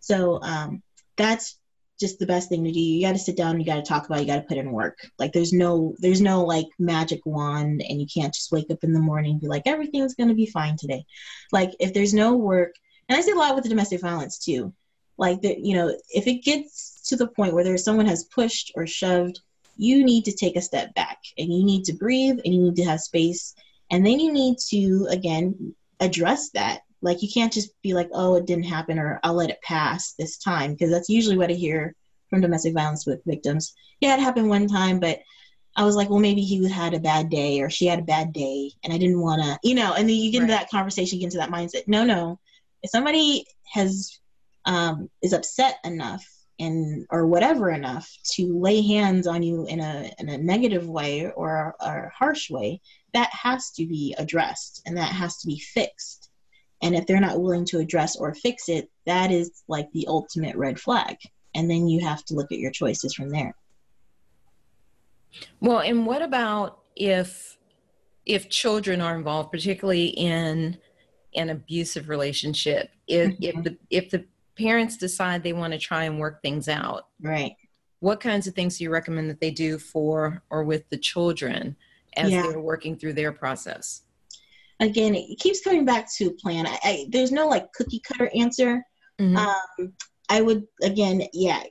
[0.01, 0.83] So um,
[1.17, 1.59] that's
[1.99, 2.81] just the best thing to do.
[2.81, 4.59] You got to sit down you got to talk about it, you got to put
[4.59, 4.99] in work.
[5.19, 8.93] Like there's no there's no like magic wand and you can't just wake up in
[8.93, 11.05] the morning and be like everything's going to be fine today.
[11.53, 12.75] Like if there's no work
[13.09, 14.73] and i see a lot with the domestic violence too.
[15.19, 18.73] Like that you know if it gets to the point where there's someone has pushed
[18.75, 19.41] or shoved
[19.77, 22.77] you need to take a step back and you need to breathe and you need
[22.77, 23.55] to have space.
[23.91, 26.81] And then you need to, again, address that.
[27.03, 30.15] Like you can't just be like, oh, it didn't happen or I'll let it pass
[30.19, 30.73] this time.
[30.73, 31.95] Because that's usually what I hear
[32.31, 33.75] from domestic violence with victims.
[34.01, 35.21] Yeah, it happened one time, but
[35.77, 38.33] I was like, well, maybe he had a bad day or she had a bad
[38.33, 41.19] day and I didn't want to, you know, and then you get into that conversation,
[41.19, 41.87] you get into that mindset.
[41.87, 42.41] No, no.
[42.83, 44.19] If somebody has,
[44.65, 46.27] um, is upset enough
[46.59, 51.31] and or whatever enough to lay hands on you in a in a negative way
[51.31, 52.81] or a, a harsh way,
[53.13, 56.31] that has to be addressed and that has to be fixed.
[56.83, 60.57] And if they're not willing to address or fix it, that is like the ultimate
[60.57, 61.17] red flag.
[61.55, 63.55] And then you have to look at your choices from there.
[65.61, 67.57] Well, and what about if
[68.25, 70.79] if children are involved, particularly in
[71.35, 72.91] an abusive relationship?
[73.07, 73.43] If mm-hmm.
[73.43, 74.25] if the if the
[74.57, 77.09] parents decide they want to try and work things out.
[77.21, 77.53] Right.
[78.01, 81.77] What kinds of things do you recommend that they do for or with the children
[82.17, 82.43] as yeah.
[82.43, 84.03] they're working through their process?
[84.81, 86.67] again, it keeps coming back to plan.
[86.67, 88.83] I, I, there's no like cookie cutter answer.
[89.21, 89.37] Mm-hmm.
[89.37, 89.93] Um,
[90.29, 91.63] I would again, yeah,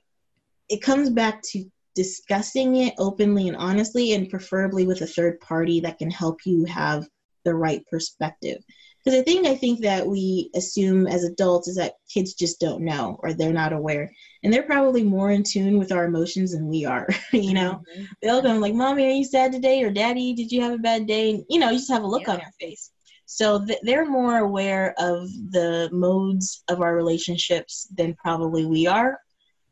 [0.70, 1.66] it comes back to
[1.96, 6.66] discussing it openly and honestly, and preferably with a third party that can help you
[6.66, 7.08] have
[7.44, 8.64] the right perspective.
[9.06, 12.84] Because I think I think that we assume as adults is that kids just don't
[12.84, 16.68] know or they're not aware, and they're probably more in tune with our emotions than
[16.68, 17.08] we are.
[17.32, 18.04] you know, mm-hmm.
[18.24, 21.06] they'll go like, "Mommy, are you sad today?" or "Daddy, did you have a bad
[21.06, 22.34] day?" And you know, you just have a look yeah.
[22.34, 22.90] on your face.
[23.28, 29.20] So th- they're more aware of the modes of our relationships than probably we are,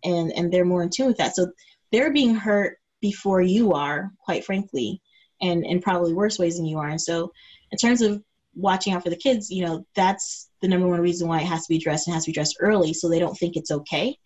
[0.04, 1.36] and and they're more in tune with that.
[1.36, 1.48] So
[1.92, 5.02] they're being hurt before you are, quite frankly,
[5.42, 6.90] and and probably worse ways than you are.
[6.90, 7.32] And so,
[7.72, 8.24] in terms of
[8.56, 11.64] watching out for the kids, you know, that's the number one reason why it has
[11.64, 14.18] to be addressed and has to be addressed early, so they don't think it's okay,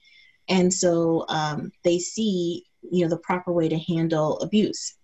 [0.50, 4.96] and so um, they see you know the proper way to handle abuse.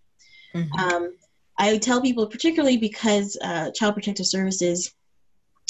[0.56, 0.80] Mm-hmm.
[0.80, 1.16] Um,
[1.58, 4.94] I tell people, particularly because uh, Child Protective Services,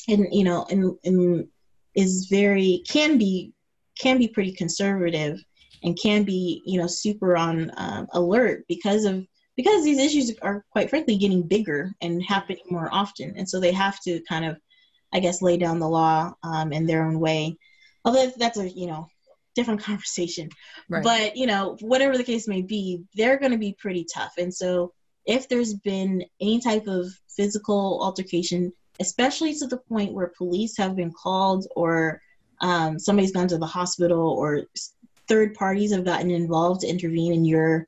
[0.08, 1.48] and you know, and, and
[1.96, 3.54] is very can be
[4.00, 5.40] can be pretty conservative
[5.84, 9.26] and can be you know super on um, alert because of
[9.56, 13.72] because these issues are quite frankly getting bigger and happening more often, and so they
[13.72, 14.58] have to kind of,
[15.14, 17.58] I guess, lay down the law um, in their own way.
[18.06, 19.08] Although that's a you know
[19.56, 20.50] different conversation,
[20.90, 21.04] right.
[21.04, 24.54] but you know whatever the case may be, they're going to be pretty tough, and
[24.54, 24.94] so
[25.26, 30.96] if there's been any type of physical altercation, especially to the point where police have
[30.96, 32.22] been called or
[32.62, 34.64] um, somebody's gone to the hospital or
[35.28, 37.88] third parties have gotten involved to intervene in your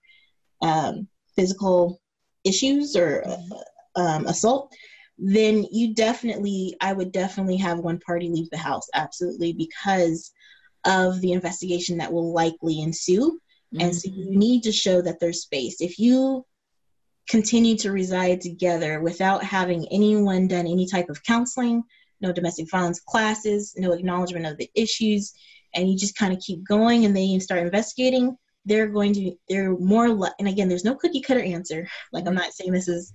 [0.62, 2.02] um, physical
[2.44, 4.74] issues or uh, um, assault,
[5.18, 10.32] then you definitely, I would definitely have one party leave the house, absolutely, because
[10.86, 13.40] of the investigation that will likely ensue.
[13.74, 13.82] Mm-hmm.
[13.82, 15.82] And so you need to show that there's space.
[15.82, 16.46] If you
[17.28, 21.84] continue to reside together without having anyone done any type of counseling,
[22.22, 25.34] no domestic violence classes, no acknowledgement of the issues,
[25.74, 29.36] and you just kind of keep going and then you start investigating, they're going to,
[29.48, 31.88] they're more, li- and again, there's no cookie cutter answer.
[32.12, 33.12] Like, I'm not saying this is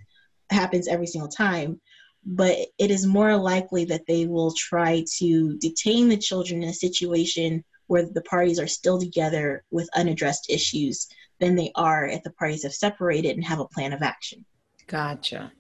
[0.51, 1.81] happens every single time,
[2.25, 6.75] but it is more likely that they will try to detain the children in a
[6.75, 11.09] situation where the parties are still together with unaddressed issues
[11.41, 14.45] than they are if the parties have separated and have a plan of action.
[14.87, 15.53] Gotcha.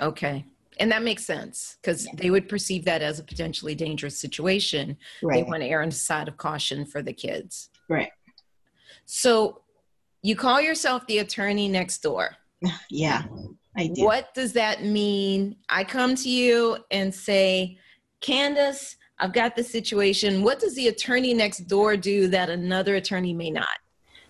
[0.00, 0.44] Okay.
[0.78, 2.12] And that makes sense because yeah.
[2.14, 4.96] they would perceive that as a potentially dangerous situation.
[5.22, 5.44] Right.
[5.44, 7.70] They want to err on the side of caution for the kids.
[7.88, 8.10] Right.
[9.10, 9.62] So
[10.22, 12.36] you call yourself the attorney next door.
[12.90, 13.22] Yeah,
[13.76, 14.04] I do.
[14.04, 15.56] What does that mean?
[15.68, 17.78] I come to you and say,
[18.20, 20.42] Candace, I've got this situation.
[20.42, 23.78] What does the attorney next door do that another attorney may not?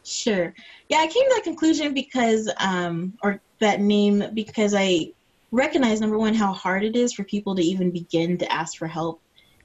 [0.05, 0.55] Sure.
[0.89, 5.13] Yeah, I came to that conclusion because, um, or that name because I
[5.51, 8.87] recognize number one how hard it is for people to even begin to ask for
[8.87, 9.21] help,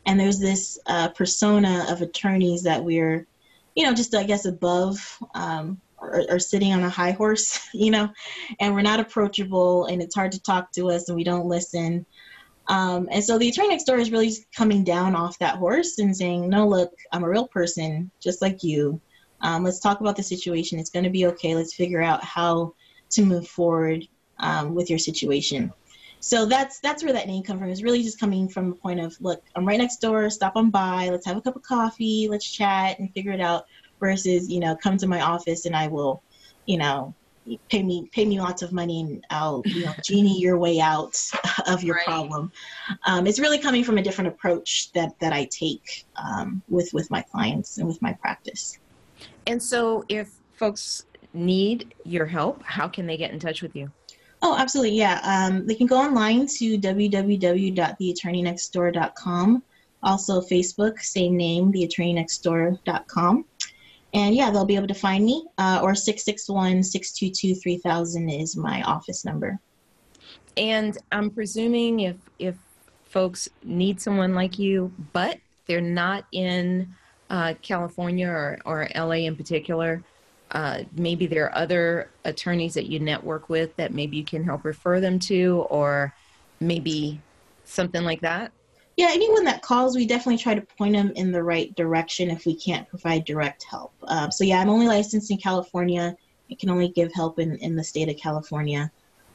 [0.06, 3.28] and there's this uh, persona of attorneys that we're,
[3.76, 7.92] you know, just I guess above um, or, or sitting on a high horse, you
[7.92, 8.10] know,
[8.60, 12.06] and we're not approachable, and it's hard to talk to us, and we don't listen.
[12.68, 16.16] Um, and so the attorney next door is really coming down off that horse and
[16.16, 19.02] saying, no, look, I'm a real person, just like you.
[19.42, 20.80] Um, let's talk about the situation.
[20.80, 21.56] It's going to be okay.
[21.56, 22.74] Let's figure out how
[23.12, 24.08] to move forward
[24.40, 25.74] um, with your situation.
[26.24, 27.70] So that's that's where that name comes from.
[27.70, 30.30] It's really just coming from a point of look, I'm right next door.
[30.30, 31.10] Stop on by.
[31.10, 32.30] Let's have a cup of coffee.
[32.30, 33.66] Let's chat and figure it out.
[34.00, 36.24] Versus you know, come to my office and I will,
[36.66, 37.14] you know,
[37.70, 41.18] pay me pay me lots of money and I'll you know genie your way out
[41.68, 42.06] of your right.
[42.06, 42.54] problem.
[43.06, 47.12] Um, it's really coming from a different approach that that I take um, with with
[47.12, 48.80] my clients and with my practice.
[49.46, 53.92] And so, if folks need your help, how can they get in touch with you?
[54.46, 54.98] Oh, absolutely.
[54.98, 55.22] Yeah.
[55.24, 59.64] Um, they can go online to www.theattorneynextdoor.com.
[60.04, 63.46] Also, Facebook, same name, theattorneynextdoor.com.
[64.14, 65.46] And yeah, they'll be able to find me.
[65.58, 69.58] Uh, or 661 622 3000 is my office number.
[70.58, 72.58] And I'm presuming if, if
[73.06, 75.38] folks need someone like you, but
[75.68, 76.94] they're not in
[77.30, 80.04] uh, California or, or LA in particular,
[80.54, 84.64] uh, maybe there are other attorneys that you network with that maybe you can help
[84.64, 86.14] refer them to, or
[86.60, 87.20] maybe
[87.66, 88.52] something like that?
[88.96, 92.46] Yeah, anyone that calls, we definitely try to point them in the right direction if
[92.46, 93.94] we can't provide direct help.
[94.04, 96.16] Uh, so, yeah, I'm only licensed in California.
[96.52, 98.92] I can only give help in, in the state of California.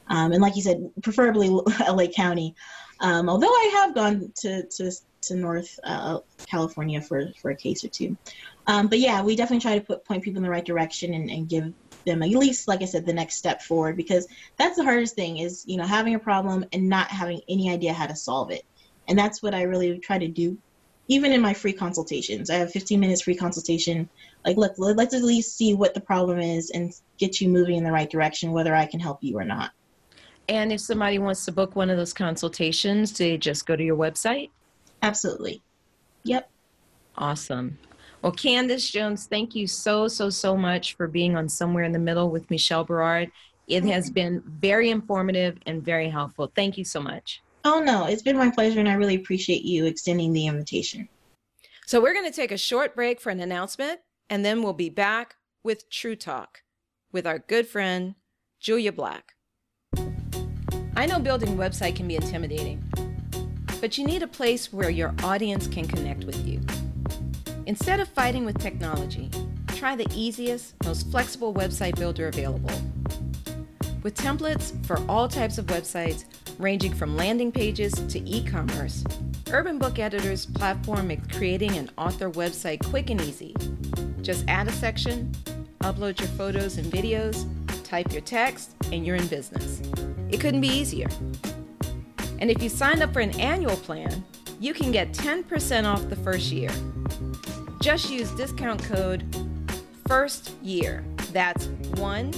[0.07, 1.49] Um, and like you said, preferably
[1.89, 2.55] LA County.
[3.01, 4.93] Um, although I have gone to, to
[5.23, 8.16] to North uh, California for, for a case or two.
[8.69, 11.31] Um, but yeah, we definitely try to put point people in the right direction and,
[11.31, 11.73] and give
[12.07, 15.39] them at least like i said the next step forward because that's the hardest thing
[15.39, 18.64] is you know having a problem and not having any idea how to solve it.
[19.09, 20.57] And that's what i really try to do
[21.11, 22.51] even in my free consultations.
[22.51, 24.09] I have 15 minutes free consultation.
[24.45, 27.85] Like look let's at least see what the problem is and get you moving in
[27.85, 29.73] the right direction whether i can help you or not.
[30.49, 33.83] And if somebody wants to book one of those consultations do they just go to
[33.83, 34.51] your website?
[35.03, 35.62] Absolutely.
[36.25, 36.51] Yep.
[37.16, 37.79] Awesome
[38.23, 41.99] well, Candace Jones, thank you so, so, so much for being on Somewhere in the
[41.99, 43.31] Middle with Michelle Berard.
[43.69, 44.14] It has mm-hmm.
[44.14, 46.51] been very informative and very helpful.
[46.55, 47.43] Thank you so much.
[47.64, 51.09] Oh, no, it's been my pleasure, and I really appreciate you extending the invitation.
[51.87, 54.01] So, we're going to take a short break for an announcement,
[54.31, 56.62] and then we'll be back with True Talk
[57.12, 58.14] with our good friend,
[58.59, 59.35] Julia Black.
[60.97, 62.83] I know building a website can be intimidating,
[63.81, 66.61] but you need a place where your audience can connect with you.
[67.69, 69.29] Instead of fighting with technology,
[69.77, 72.71] try the easiest, most flexible website builder available.
[74.03, 76.25] With templates for all types of websites,
[76.59, 79.05] ranging from landing pages to e commerce,
[79.51, 83.55] Urban Book Editor's platform makes creating an author website quick and easy.
[84.23, 85.31] Just add a section,
[85.83, 87.45] upload your photos and videos,
[87.85, 89.83] type your text, and you're in business.
[90.31, 91.09] It couldn't be easier.
[92.39, 94.25] And if you sign up for an annual plan,
[94.59, 96.71] you can get 10% off the first year.
[97.81, 99.24] Just use discount code
[100.07, 101.05] FIRST YEAR.
[101.33, 101.66] That's
[101.97, 102.33] one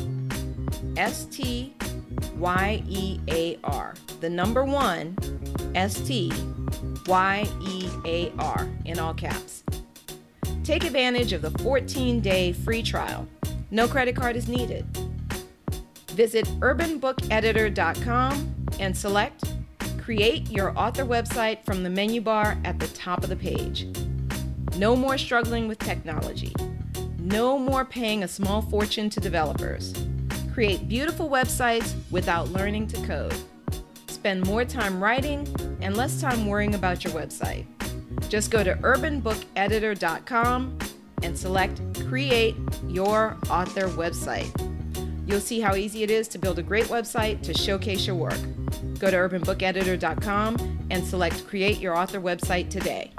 [0.96, 1.74] S T
[2.36, 3.94] Y E A R.
[4.20, 5.16] The number one
[5.74, 6.32] S T
[7.06, 9.64] Y E A R in all caps.
[10.62, 13.26] Take advantage of the 14 day free trial.
[13.70, 14.84] No credit card is needed.
[16.08, 19.44] Visit urbanbookeditor.com and select
[20.10, 23.86] Create your author website from the menu bar at the top of the page.
[24.76, 26.54] No more struggling with technology.
[27.18, 29.94] No more paying a small fortune to developers.
[30.52, 33.34] Create beautiful websites without learning to code.
[34.08, 35.46] Spend more time writing
[35.80, 37.66] and less time worrying about your website.
[38.28, 40.78] Just go to urbanbookeditor.com
[41.22, 42.56] and select Create
[42.88, 44.50] Your Author Website.
[45.28, 48.38] You'll see how easy it is to build a great website to showcase your work.
[48.98, 53.12] Go to urbanbookeditor.com and select Create Your Author Website today.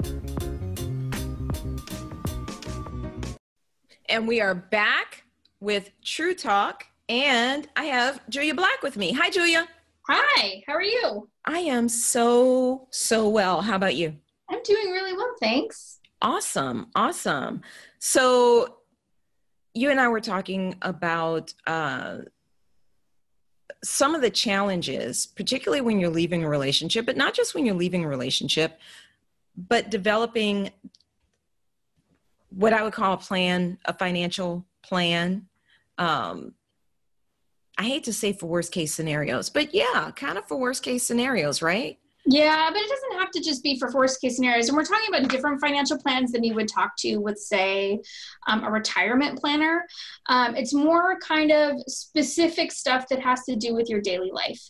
[4.12, 5.24] And we are back
[5.60, 9.10] with True Talk, and I have Julia Black with me.
[9.12, 9.66] Hi, Julia.
[10.06, 11.30] Hi, how are you?
[11.46, 13.62] I am so, so well.
[13.62, 14.14] How about you?
[14.50, 15.98] I'm doing really well, thanks.
[16.20, 17.62] Awesome, awesome.
[18.00, 18.80] So,
[19.72, 22.18] you and I were talking about uh,
[23.82, 27.74] some of the challenges, particularly when you're leaving a relationship, but not just when you're
[27.74, 28.78] leaving a relationship,
[29.56, 30.70] but developing
[32.54, 35.46] what I would call a plan, a financial plan.
[35.98, 36.54] Um,
[37.78, 41.04] I hate to say for worst case scenarios, but yeah, kind of for worst case
[41.04, 41.98] scenarios, right?
[42.24, 44.68] Yeah, but it doesn't have to just be for worst case scenarios.
[44.68, 48.00] And we're talking about different financial plans than you would talk to with, say,
[48.46, 49.84] um, a retirement planner.
[50.28, 54.62] Um, it's more kind of specific stuff that has to do with your daily life.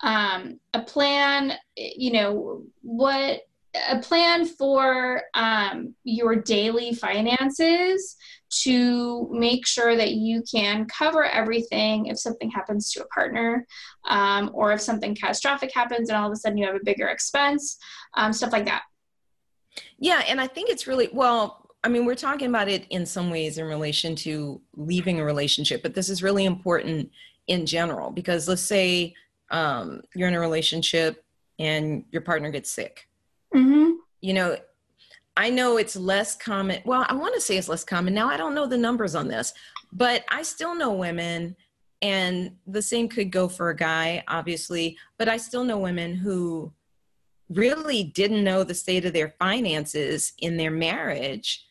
[0.00, 3.42] Um, a plan, you know, what
[3.88, 8.16] a plan for um, your daily finances
[8.50, 13.66] to make sure that you can cover everything if something happens to a partner
[14.08, 17.08] um, or if something catastrophic happens and all of a sudden you have a bigger
[17.08, 17.78] expense,
[18.14, 18.82] um, stuff like that.
[19.98, 21.68] Yeah, and I think it's really well.
[21.84, 25.82] I mean, we're talking about it in some ways in relation to leaving a relationship,
[25.82, 27.10] but this is really important
[27.46, 29.14] in general because let's say
[29.50, 31.24] um, you're in a relationship
[31.58, 33.07] and your partner gets sick
[33.54, 33.90] Mm-hmm.
[34.20, 34.56] You know,
[35.36, 36.82] I know it's less common.
[36.84, 38.12] Well, I want to say it's less common.
[38.14, 39.52] Now, I don't know the numbers on this,
[39.92, 41.56] but I still know women,
[42.02, 46.72] and the same could go for a guy, obviously, but I still know women who
[47.48, 51.64] really didn't know the state of their finances in their marriage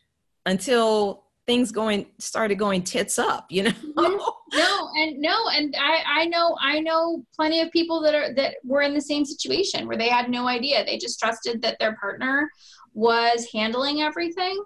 [0.45, 3.71] until things going started going tits up you know?
[3.71, 4.57] Mm-hmm.
[4.57, 8.55] no and no and i i know i know plenty of people that are that
[8.63, 10.85] were in the same situation where they had no idea.
[10.85, 12.49] They just trusted that their partner
[12.93, 14.63] was handling everything.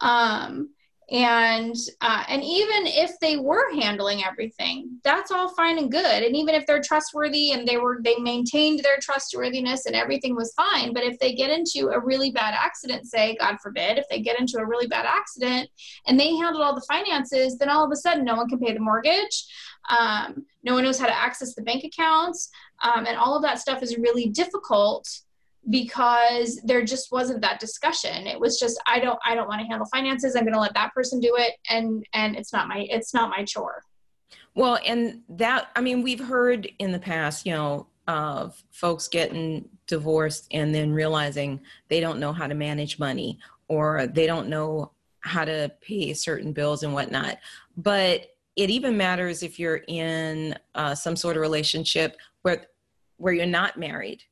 [0.00, 0.70] Um
[1.10, 6.24] and uh, and even if they were handling everything that's all fine and good.
[6.24, 10.52] And even if they're trustworthy and they were they maintained their trustworthiness and everything was
[10.54, 14.20] fine but if they get into a really bad accident say god forbid if they
[14.20, 15.68] get into a really bad accident
[16.06, 18.72] and they handled all the finances then all of a sudden no one can pay
[18.72, 19.46] the mortgage.
[19.88, 22.50] Um, no one knows how to access the bank accounts.
[22.82, 25.08] Um, and all of that stuff is really difficult
[25.68, 28.26] because there just wasn't that discussion.
[28.26, 30.74] It was just i don't i don't want to handle finances i'm going to let
[30.74, 33.82] that person do it and and it's not my it's not my chore.
[34.56, 39.68] Well, and that, I mean, we've heard in the past, you know, of folks getting
[39.86, 43.38] divorced and then realizing they don't know how to manage money
[43.68, 47.36] or they don't know how to pay certain bills and whatnot.
[47.76, 52.66] But it even matters if you're in uh, some sort of relationship where
[53.18, 54.22] where you're not married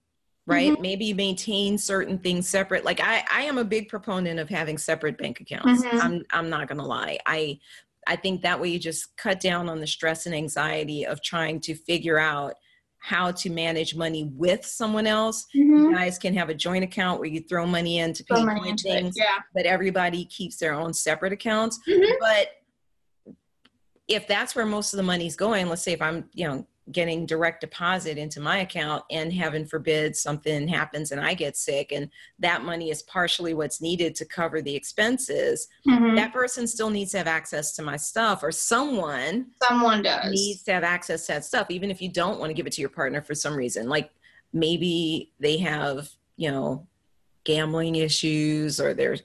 [0.47, 0.83] right mm-hmm.
[0.83, 4.79] maybe you maintain certain things separate like i i am a big proponent of having
[4.79, 6.01] separate bank accounts mm-hmm.
[6.01, 7.59] i'm i'm not gonna lie i
[8.07, 11.61] i think that way you just cut down on the stress and anxiety of trying
[11.61, 12.55] to figure out
[13.05, 15.45] how to manage money with someone else.
[15.55, 15.77] Mm-hmm.
[15.77, 18.77] You guys can have a joint account where you throw money in to pay for
[18.79, 19.41] things, yeah.
[19.55, 21.79] but everybody keeps their own separate accounts.
[21.87, 22.13] Mm-hmm.
[22.19, 23.35] But
[24.09, 27.25] if that's where most of the money's going, let's say if I'm, you know, getting
[27.25, 32.11] direct deposit into my account and heaven forbid something happens and I get sick and
[32.39, 36.15] that money is partially what's needed to cover the expenses, mm-hmm.
[36.17, 40.63] that person still needs to have access to my stuff or someone someone does needs
[40.65, 42.81] to have access to that stuff even if you don't want to give it to
[42.81, 44.11] your partner for some reason like
[44.55, 46.87] maybe they have, you know,
[47.43, 49.19] gambling issues or they're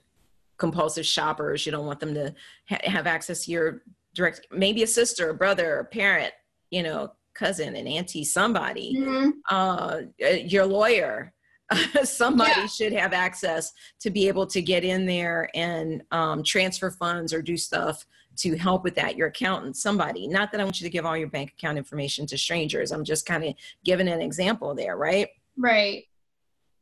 [0.58, 2.34] compulsive shoppers, you don't want them to
[2.68, 3.84] ha- have access to your
[4.14, 6.34] direct maybe a sister, a brother, a parent,
[6.72, 9.30] you know, cousin, an auntie, somebody, mm-hmm.
[9.50, 11.34] uh, your lawyer.
[12.04, 12.66] somebody Yeah.
[12.66, 17.44] should have access to be able to get in there and um, transfer funds or
[17.44, 18.06] do stuff
[18.38, 19.16] to help with that.
[19.16, 20.28] Your accountant, somebody.
[20.28, 22.92] Not that I want you to give all your bank account information to strangers.
[22.92, 23.54] I'm just kind of
[23.86, 25.30] giving an example there, right?
[25.58, 26.06] right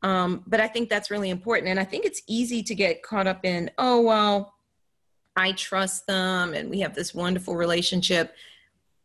[0.02, 1.68] Um, but I think that's really important.
[1.68, 4.54] And I think it's easy to get caught up in, oh, well,
[5.36, 8.34] I trust them and we have this wonderful relationship.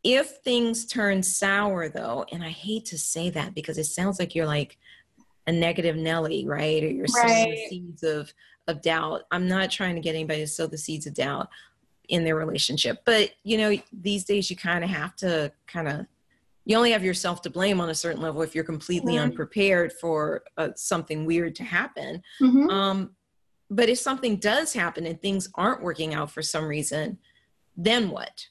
[0.03, 4.35] If things turn sour, though, and I hate to say that because it sounds like
[4.35, 4.77] you're like
[5.47, 6.83] a negative Nelly, right?
[6.83, 7.69] Or you're sowing the Right.
[7.69, 8.33] seeds of,
[8.67, 9.23] of doubt.
[9.31, 11.47] I'm not trying to get anybody to sow the seeds of doubt
[12.09, 13.01] in their relationship.
[13.05, 16.05] But, you know, these days you kind of have to kind of
[16.65, 19.23] you only have yourself to blame on a certain level if you're completely Mhm.
[19.23, 22.23] unprepared for uh, something weird to happen.
[22.41, 22.71] Mhm.
[22.71, 23.15] Um,
[23.69, 27.17] but if something does happen and things aren't working out for some reason,
[27.75, 28.47] then what?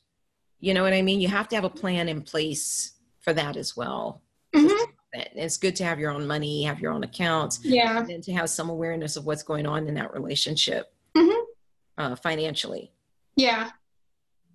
[0.62, 1.20] You know what I mean?
[1.20, 4.22] You have to have a plan in place for that as well.
[4.54, 4.78] Mhm.
[5.12, 8.48] It's good to have your own money, have your own accounts, yeah and to have
[8.48, 11.42] some awareness of what's going on in that relationship Mhm.
[11.98, 12.92] uh, financially.
[13.36, 13.72] Yeah,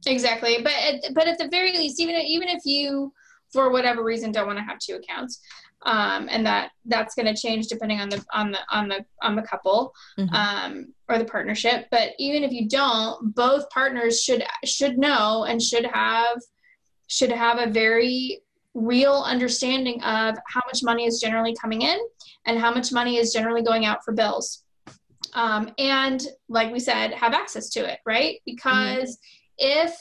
[0.08, 0.62] exactly.
[0.64, 3.14] But at, but at the very least, even even if you,
[3.52, 5.42] for whatever reason, don't want to have two accounts,
[5.86, 9.36] um, and that that's going to change depending on the on the on the on
[9.36, 10.34] the couple Mhm.
[10.34, 11.88] um, or the partnership.
[11.92, 16.40] But even if you don't, both partners should should know and should have
[17.08, 18.42] should have a very
[18.74, 21.98] real understanding of how much money is generally coming in
[22.46, 24.64] and how much money is generally going out for bills
[25.34, 29.18] um, and like we said have access to it right because
[29.58, 29.96] if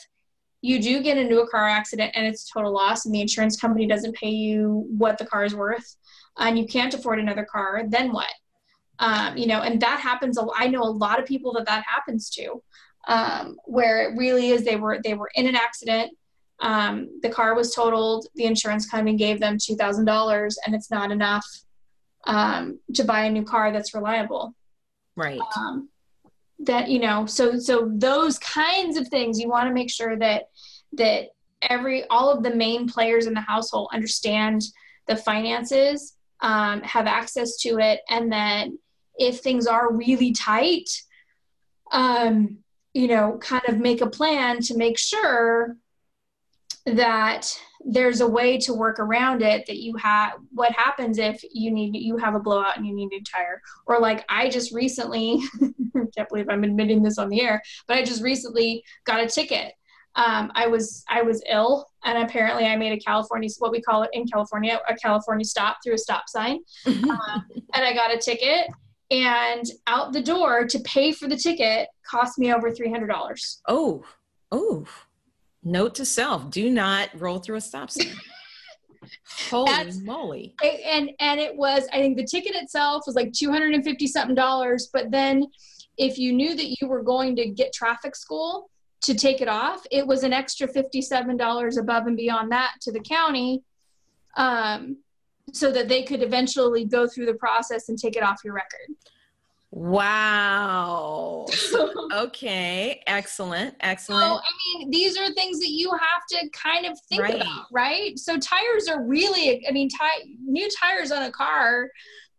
[0.67, 3.87] you do get into a car accident and it's total loss and the insurance company
[3.87, 5.97] doesn't pay you what the car is worth
[6.39, 8.33] and you can't afford another car then what
[8.99, 12.29] um, you know and that happens i know a lot of people that that happens
[12.31, 12.63] to
[13.09, 16.11] um, where it really is they were they were in an accident
[16.61, 21.47] um, the car was totaled the insurance company gave them $2000 and it's not enough
[22.25, 24.55] um, to buy a new car that's reliable
[25.17, 25.41] Right.
[26.67, 30.45] That you know so so those kinds of things you want to make sure that
[30.93, 31.29] that
[31.63, 34.63] every all of the main players in the household understand
[35.07, 38.79] the finances um, have access to it and then
[39.19, 40.89] if things are really tight
[41.93, 42.59] um,
[42.93, 45.77] you know kind of make a plan to make sure
[46.85, 47.59] that
[47.89, 51.95] there's a way to work around it that you have what happens if you need
[51.95, 55.41] you have a blowout and you need a new tire or like i just recently
[56.17, 59.73] can't believe i'm admitting this on the air but i just recently got a ticket.
[60.17, 64.03] Um, i was i was ill and apparently i made a california what we call
[64.03, 66.59] it in california a california stop through a stop sign.
[66.87, 68.67] Um, and i got a ticket
[69.11, 74.05] and out the door to pay for the ticket cost me over $300 Oh,
[74.51, 74.87] oh.
[75.67, 78.13] Note to self: Do not roll through a stop sign.
[79.51, 80.55] Holy That's- moly!
[80.63, 85.11] And and it was i think the ticket itself was like 250 something dollars but
[85.11, 85.45] then
[85.99, 88.71] if you knew that you were going to get traffic school
[89.03, 92.93] to take it off it was an extra 57 dollars above and beyond that to
[92.93, 93.63] the county
[94.37, 94.99] um,
[95.53, 98.95] so that they could eventually go through the process and take it off your record
[99.77, 101.47] Wow.
[102.15, 103.03] Okay.
[103.07, 103.75] Excellent.
[103.81, 104.23] Excellent.
[104.23, 104.37] So.
[104.39, 107.35] I mean, these are things that you have to kind of think Right.
[107.35, 108.19] about, right?
[108.19, 111.91] So, tires are really, I mean, ti- new tires on a car,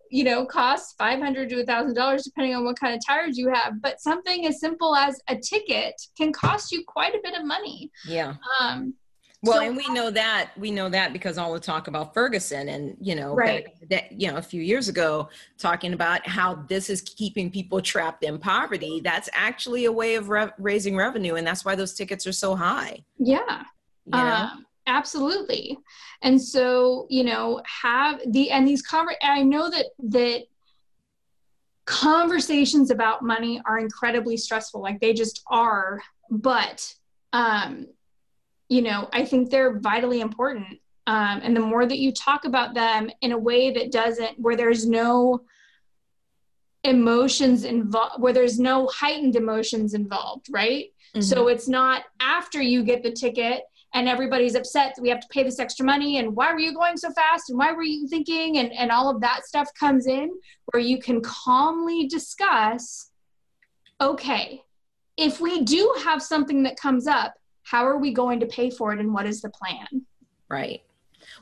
[0.09, 3.37] you know, cost five hundred to a thousand dollars depending on what kind of tires
[3.37, 3.81] you have.
[3.81, 7.91] But something as simple as a ticket can cost you quite a bit of money.
[8.07, 8.35] Yeah.
[8.59, 8.95] Um,
[9.43, 12.69] Well, So- and we know that we know that because all the talk about Ferguson
[12.69, 13.67] and you know Right.
[13.89, 15.29] that you know a few years ago
[15.59, 18.99] talking about how this is keeping people trapped in poverty.
[18.99, 22.55] That's actually a way of re- raising revenue, and that's why those tickets are so
[22.55, 23.03] high.
[23.19, 23.63] yeah
[24.05, 24.33] You know?
[24.33, 25.77] Um, absolutely
[26.21, 30.43] and so you know have the and these conver- i know that that
[31.85, 36.93] conversations about money are incredibly stressful like they just are but
[37.33, 37.85] um
[38.69, 42.73] you know i think they're vitally important um, and the more that you talk about
[42.73, 45.41] them in a way that doesn't where there's no
[46.83, 51.23] emotions involved where there's no heightened emotions involved right Mhm.
[51.23, 53.63] so it's not after you get the ticket
[53.93, 56.73] and everybody's upset that we have to pay this extra money and why were you
[56.73, 60.05] going so fast and why were you thinking and, and all of that stuff comes
[60.07, 60.29] in
[60.71, 63.11] where you can calmly discuss
[64.01, 64.61] okay
[65.17, 67.33] if we do have something that comes up
[67.69, 69.87] how are we going to pay for it and what is the plan
[70.49, 70.81] Right.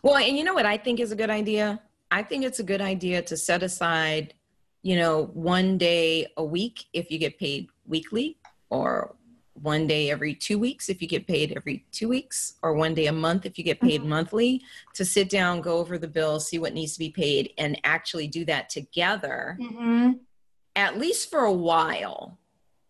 [0.02, 1.80] Well, and you know what I think is a good idea?
[2.12, 4.34] I think it's a good idea to set aside,
[4.82, 8.38] you know, one day a week if you get paid weekly,
[8.70, 9.16] or
[9.54, 13.06] one day every two weeks if you get paid every two weeks, or one day
[13.08, 14.08] a month if you get paid Mhm.
[14.08, 14.62] monthly,
[14.96, 18.28] to sit down, go over the bill, see what needs to be paid, and actually
[18.28, 20.14] do that together mm-hmm.
[20.76, 22.40] at least for a while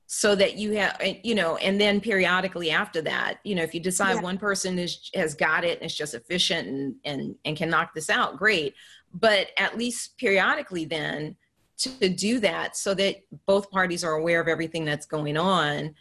[0.08, 3.74] so that you have eh, you know and then periodically after that you know if
[3.74, 4.22] you decide Yeah.
[4.22, 7.94] one person is has got it and is just efficient and and and can knock
[7.94, 8.76] this out great.
[9.14, 11.38] But at least periodically then
[11.78, 15.94] to do that so that both parties are aware of everything that's going on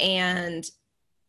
[0.00, 0.68] and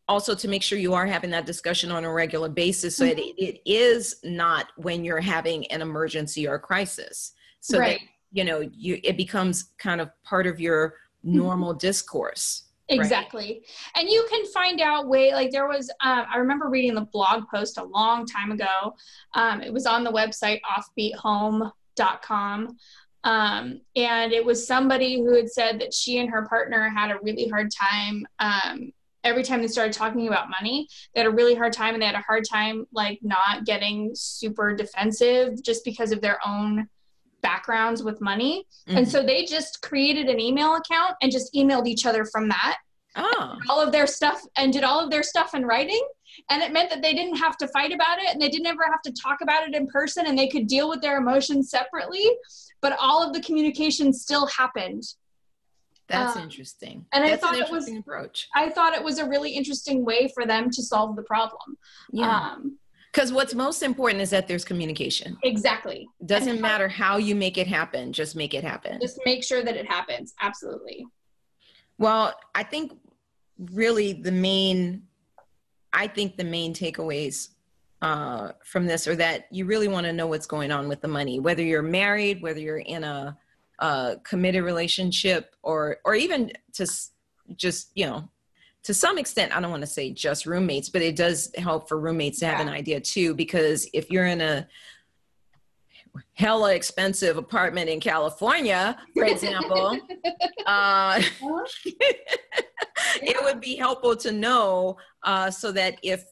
[0.08, 3.16] also to make sure you are having that discussion on a regular basis so that
[3.16, 3.34] mm-hmm.
[3.38, 7.32] it, is not when you're having an emergency or a crisis.
[7.60, 7.98] So right.
[8.00, 10.94] that you know you it becomes kind of part of your
[11.24, 13.00] normal discourse right?
[13.00, 13.64] Exactly.
[13.94, 17.44] And you can find out way like there was um, I remember reading the blog
[17.52, 18.94] post a long time ago.
[19.34, 20.60] Um, it was on the website
[21.24, 22.76] offbeathome.com.
[23.24, 27.18] Um, and it was somebody who had said that she and her partner had a
[27.22, 31.54] really hard time um, every time they started talking about money they had a really
[31.54, 36.12] hard time and they had a hard time like not getting super defensive just because
[36.12, 36.86] of their own
[37.48, 38.66] backgrounds with money.
[38.88, 39.10] And Mhm.
[39.12, 42.78] so they just created an email account and just emailed each other from that.
[43.16, 43.56] Oh.
[43.68, 46.04] All of their stuff and did all of their stuff in writing.
[46.50, 48.82] And it meant that they didn't have to fight about it and they didn't ever
[48.90, 52.26] have to talk about it in person and they could deal with their emotions separately.
[52.80, 55.04] But all of the communication still happened.
[56.08, 57.06] That's um, interesting.
[57.12, 58.48] and I thought an it was- approach.
[58.54, 61.78] I thought it was a really interesting way for them to solve the problem.
[62.12, 62.36] Yeah.
[62.50, 62.78] Um,
[63.14, 65.36] because what's most important is that there's communication.
[65.44, 66.08] Exactly.
[66.26, 68.98] Doesn't And- matter how you make it happen just make it happen.
[69.00, 70.34] Just make sure that it happens.
[70.42, 71.06] Absolutely.
[71.96, 72.92] Well, I think
[73.72, 75.04] really the main,
[75.92, 77.50] I think the main takeaways
[78.02, 81.08] uh, from this are that you really want to know what's going on with the
[81.08, 83.38] money, whether you're married, whether you're in a,
[83.78, 87.12] a committed relationship, or or even to s-
[87.56, 88.28] just you know,
[88.84, 91.98] to some extent, I don't want to say just roommates, but it does help for
[91.98, 94.68] roommates to have an idea too, because if you're in a
[96.34, 99.98] hella expensive apartment in California, for example.
[100.66, 101.20] uh,
[103.22, 106.24] it would be helpful to know uh, so that if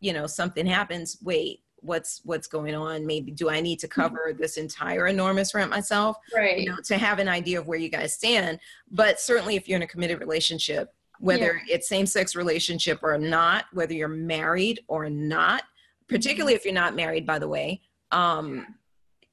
[0.00, 3.06] you know something happens wait what's what's going on?
[3.06, 6.16] Maybe do i need to cover this entire enormous rent myself?
[6.34, 6.58] Right.
[6.58, 8.58] you know to have an idea of where you guys stand.
[8.90, 13.92] But certainly if you're in a committed relationship whether it's same-sex relationship or not whether
[13.94, 15.62] you're married or not
[16.08, 18.66] particularly if you're not married by the way um,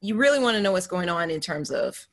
[0.02, 2.08] you really want to know what's going on in terms of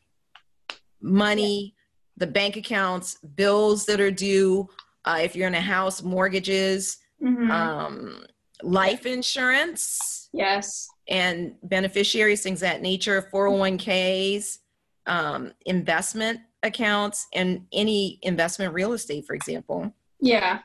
[1.00, 1.74] money
[2.16, 4.68] the bank accounts bills that are due
[5.04, 7.50] uh, if you're in a house mortgages Mhm.
[7.50, 8.26] um,
[8.62, 10.88] life insurance yes.
[11.08, 14.58] and beneficiaries, things of that nature, 401ks,
[15.06, 19.92] um, investment accounts, and any investment real estate, for example.
[20.20, 20.60] yeah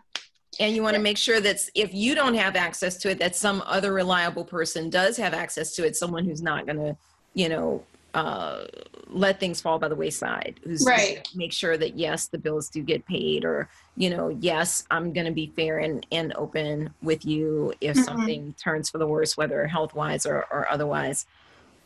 [0.60, 3.36] And you want to make sure that if you don't have access to it, that
[3.36, 6.98] some other reliable person does have access to it, someone who's not going to,
[7.34, 7.84] you know,
[8.16, 8.66] uh,
[9.08, 10.60] let things fall by the wayside.
[10.64, 11.28] Who's Right.
[11.36, 15.28] make sure that yes, the bills do get paid, or you know, yes, I'm going
[15.28, 18.06] to be fair and, and open with you if Mhm.
[18.06, 21.28] something turns for the worse, whether health wise or, or otherwise.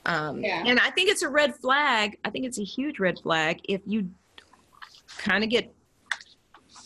[0.06, 0.64] Um, Yeah.
[0.66, 2.18] And I think it's a red flag.
[2.26, 4.10] I think it's a huge red flag if you
[5.18, 5.74] kind of get,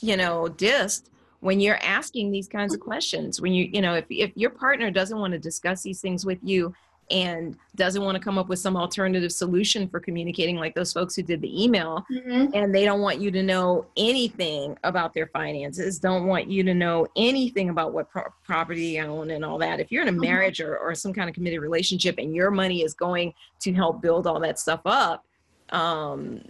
[0.01, 1.09] you know, dissed
[1.39, 3.41] when you're asking these kinds of questions.
[3.41, 6.39] When you, you know, if, if your partner doesn't want to discuss these things with
[6.43, 6.73] you
[7.09, 11.15] and doesn't want to come up with some alternative solution for communicating like those folks
[11.15, 12.47] who did the email mm-hmm.
[12.53, 16.73] and they don't want you to know anything about their finances don't want you to
[16.73, 20.11] know anything about what pro- property you own and all that if you're in a
[20.11, 20.21] mm-hmm.
[20.21, 24.01] marriage or, or some kind of committed relationship and your money is going to help
[24.01, 25.25] build all that stuff up
[25.69, 26.41] um,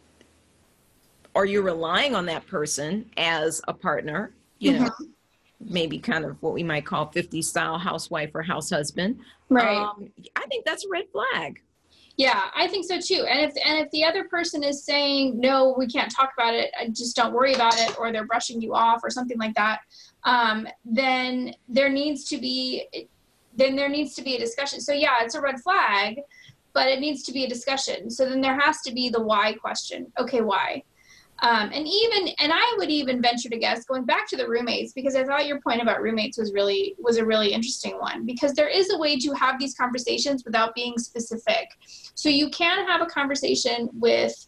[1.33, 5.03] or you're relying on that person as a partner you know mm-hmm
[5.59, 9.19] maybe kind of what we might call 50 style housewife or house husband.
[9.49, 9.77] Right.
[9.77, 11.61] Um, i think that's a red flag.
[12.15, 13.25] Yeah i think so too.
[13.29, 16.71] And if and if the other person is saying no we can't talk about it.
[16.93, 19.79] Just don't worry about it or they're brushing you off or something like that
[20.23, 22.87] um, then there needs to be
[23.55, 24.79] then there needs to be a discussion.
[24.79, 26.19] So yeah it's a red flag
[26.73, 28.11] but it needs to be a discussion.
[28.11, 30.11] So then there has to be the why question.
[30.19, 30.83] Okay why
[31.39, 34.93] um, and even and I would even venture to guess going back to the roommates
[34.93, 38.53] because I thought your point about roommates was really was a really interesting one because
[38.53, 41.69] there is a way to have these conversations without being specific.
[42.15, 44.47] So you can have a conversation with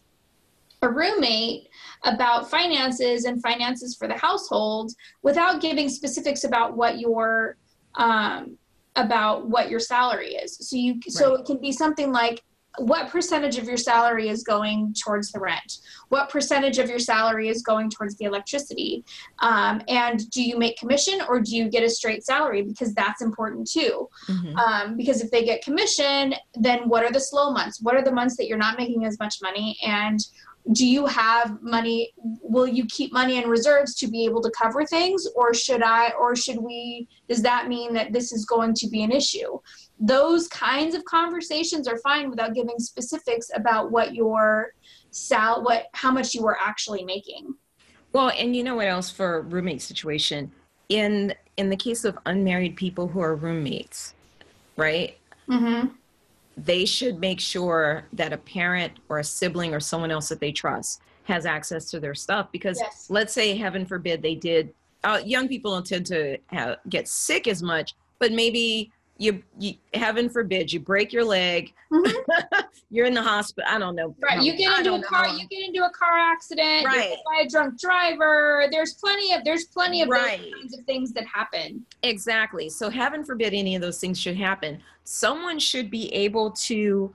[0.82, 1.68] a roommate
[2.04, 7.56] about finances and finances for the household without giving specifics about what your
[7.94, 8.56] um,
[8.96, 10.56] about what your salary is.
[10.56, 11.04] So you right.
[11.12, 12.42] so it can be something like
[12.78, 15.78] what percentage of your salary is going towards the rent?
[16.08, 19.04] What percentage of your salary is going towards the electricity?
[19.40, 22.62] Um, and do you make commission or do you get a straight salary?
[22.62, 24.08] Because that's important too.
[24.28, 24.56] Mm-hmm.
[24.56, 27.80] um, because if they get commission then what are the slow months?
[27.80, 29.76] What are the months that you're not making as much money?
[29.84, 30.20] And
[30.72, 34.84] do you have money will you keep money in reserves to be able to cover
[34.84, 38.88] things or should i or should we does that mean that this is going to
[38.88, 39.58] be an issue?
[39.98, 44.74] Those kinds of conversations are fine without giving specifics about what your
[45.10, 47.54] sal what how much you were actually making.
[48.12, 50.52] Well and you know what else for roommate situation?
[50.88, 54.14] In in the case of unmarried people who are roommates
[54.76, 55.18] right?
[55.48, 55.88] Mm-hmm.
[56.56, 60.52] They should make sure that a parent or a sibling or someone else that they
[60.52, 63.06] trust has access to their stuff because yes.
[63.08, 64.72] let's say heaven forbid they did
[65.04, 69.74] uh, young people don't tend to have, get sick as much but maybe you, you
[69.92, 72.60] heaven forbid you break your leg mm-hmm.
[72.90, 75.34] you're in the hospital i don't know right you get into a car know.
[75.34, 79.66] you get into a car accident right by a drunk driver there's plenty of there's
[79.66, 80.50] plenty of right.
[80.52, 84.80] kinds of things that happen exactly so heaven forbid any of those things should happen
[85.10, 87.12] someone should be able to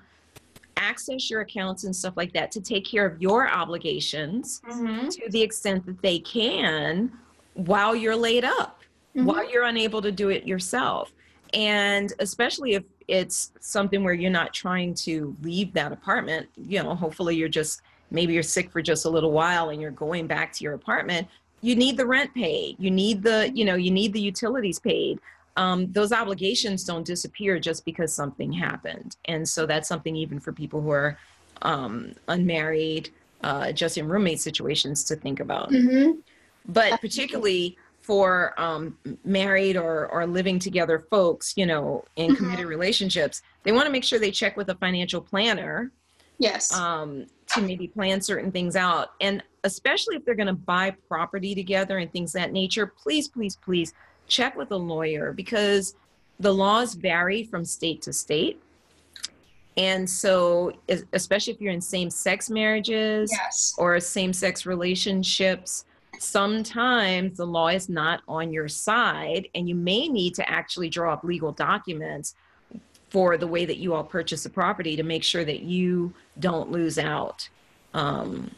[0.75, 5.07] access your accounts and stuff like that to take care of your obligations mm-hmm.
[5.07, 7.09] to the extent that they can
[7.53, 8.81] while you're laid up
[9.15, 9.25] mm-hmm.
[9.25, 11.13] while you're unable to do it yourself
[11.53, 16.93] and especially if it's something where you're not trying to leave that apartment you know
[16.93, 17.81] hopefully you're just
[18.11, 21.25] maybe you're sick for just a little while and you're going back to your apartment
[21.61, 25.17] you need the rent paid you need the you know you need the utilities paid
[25.57, 30.51] um, those obligations don't disappear just because something happened and so that's something even for
[30.51, 31.17] people who are
[31.61, 33.09] um, unmarried
[33.43, 36.11] uh, just in roommate situations to think about mm-hmm.
[36.67, 42.35] but particularly for um, married or, or living together folks, you know, in mm-hmm.
[42.35, 45.91] committed relationships, they want to make sure they check with a financial planner.
[46.37, 46.71] Yes.
[46.71, 49.13] Um, to maybe plan certain things out.
[49.21, 53.55] And especially if they're going to buy property together and things that nature, please, please,
[53.55, 53.93] please
[54.27, 55.95] check with a lawyer because
[56.39, 58.61] the laws vary from state to state.
[59.77, 60.71] And so,
[61.11, 63.75] especially if you're in same sex marriages yes.
[63.77, 65.85] or same sex relationships,
[66.17, 71.13] sometimes the law is not on your side and you may need to actually draw
[71.13, 72.35] up legal documents
[73.09, 76.71] for the way that you all purchase the property to make sure that you don't
[76.71, 77.47] lose out
[77.93, 78.49] um,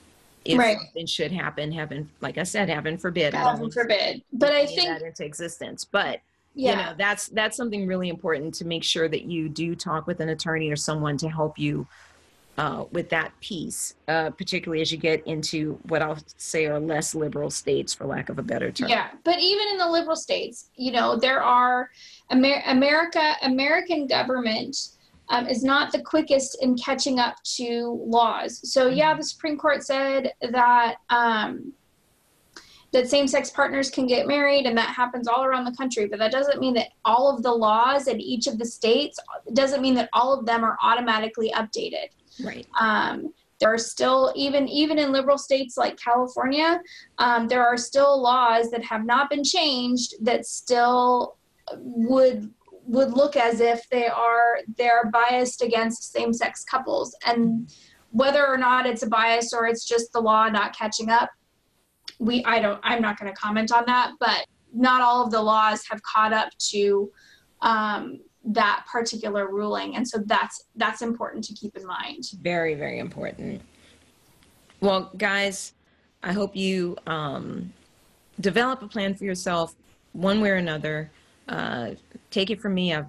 [0.47, 0.77] if right.
[0.77, 5.01] something should happen heaven like i said heaven forbid heaven forbid but i think that
[5.01, 6.21] into existence but
[6.53, 6.71] yeah.
[6.71, 10.19] you know that's that's something really important to make sure that you do talk with
[10.19, 11.87] an attorney or someone to help you
[12.57, 17.13] uh, with that piece, uh, particularly as you get into what I'll say are less
[17.13, 18.89] liberal states, for lack of a better term.
[18.89, 21.91] Yeah, but even in the liberal states, you know, there are
[22.31, 24.75] Amer- America, American government
[25.29, 28.59] um, is not the quickest in catching up to laws.
[28.71, 29.19] So yeah, mm-hmm.
[29.19, 30.95] the Supreme Court said that.
[31.09, 31.73] Um,
[32.93, 36.31] that same-sex partners can get married and that happens all around the country but that
[36.31, 39.19] doesn't mean that all of the laws in each of the states
[39.53, 42.07] doesn't mean that all of them are automatically updated
[42.43, 42.67] Right.
[42.79, 46.79] Um, there are still even even in liberal states like California,
[47.17, 51.37] um, there are still laws that have not been changed that still
[51.75, 52.51] would
[52.87, 57.15] would look as if they are they're biased against same-sex couples.
[57.25, 57.71] And
[58.11, 61.29] whether or not it's a bias or it's just the law not catching up
[62.19, 65.41] we i don't i'm not going to comment on that but not all of the
[65.41, 67.11] laws have caught up to
[67.61, 69.95] um, that particular ruling.
[69.95, 72.23] And so that's that's important to keep in mind.
[72.41, 73.61] Very very important.
[74.79, 75.73] Well guys
[76.23, 77.73] i hope you um,
[78.39, 79.75] develop a plan for yourself
[80.13, 81.11] one way or another.
[81.47, 81.91] Uh,
[82.31, 83.07] take it from me i've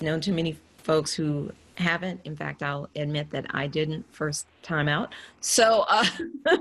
[0.00, 4.88] known too many folks who haven't in fact i'll admit that i didn't first time
[4.88, 6.04] out so uh,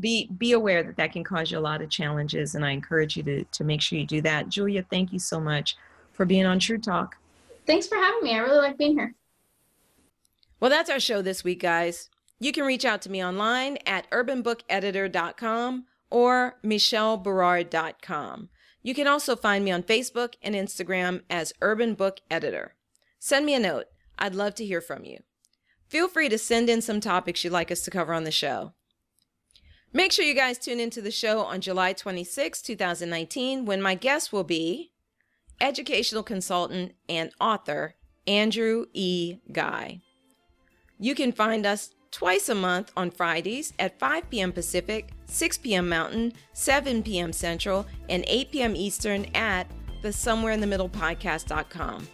[0.00, 3.16] be be aware that that can cause you a lot of challenges and i encourage
[3.16, 5.76] you to to make sure you do that julia thank you so much
[6.16, 7.16] for being on True Talk.
[7.66, 8.34] Thanks for having me.
[8.34, 9.14] I really like being here.
[10.58, 12.08] Well, that's our show this week, guys.
[12.40, 18.48] You can reach out to me online at urbanbookeditor.com or michelleberard.com.
[18.86, 22.76] You can also find me on Facebook and Instagram as Urban Book Editor.
[23.18, 23.86] Send me a note.
[24.16, 25.24] I'd love to hear from you.
[25.88, 28.74] Feel free to send in some topics you'd like us to cover on the show.
[29.92, 34.32] Make sure you guys tune into the show on July 26, 2019, when my guest
[34.32, 34.92] will be
[35.60, 39.38] educational consultant, and author, Andrew E.
[39.50, 40.00] Guy.
[40.96, 44.52] You can find us twice a month on Fridays at 5 p.m.
[44.52, 45.88] Pacific, 6 p.m.
[45.88, 47.32] Mountain, 7 p.m.
[47.32, 48.76] Central, and 8 p.m.
[48.76, 49.70] Eastern at
[50.02, 52.06] the Somewhere in the Middle podcast.com.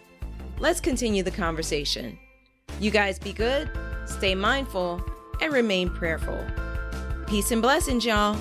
[0.59, 2.17] Let's continue the conversation.
[2.79, 3.69] You guys be good,
[4.05, 5.03] stay mindful,
[5.41, 6.43] and remain prayerful.
[7.27, 8.37] Peace and blessings, y'all.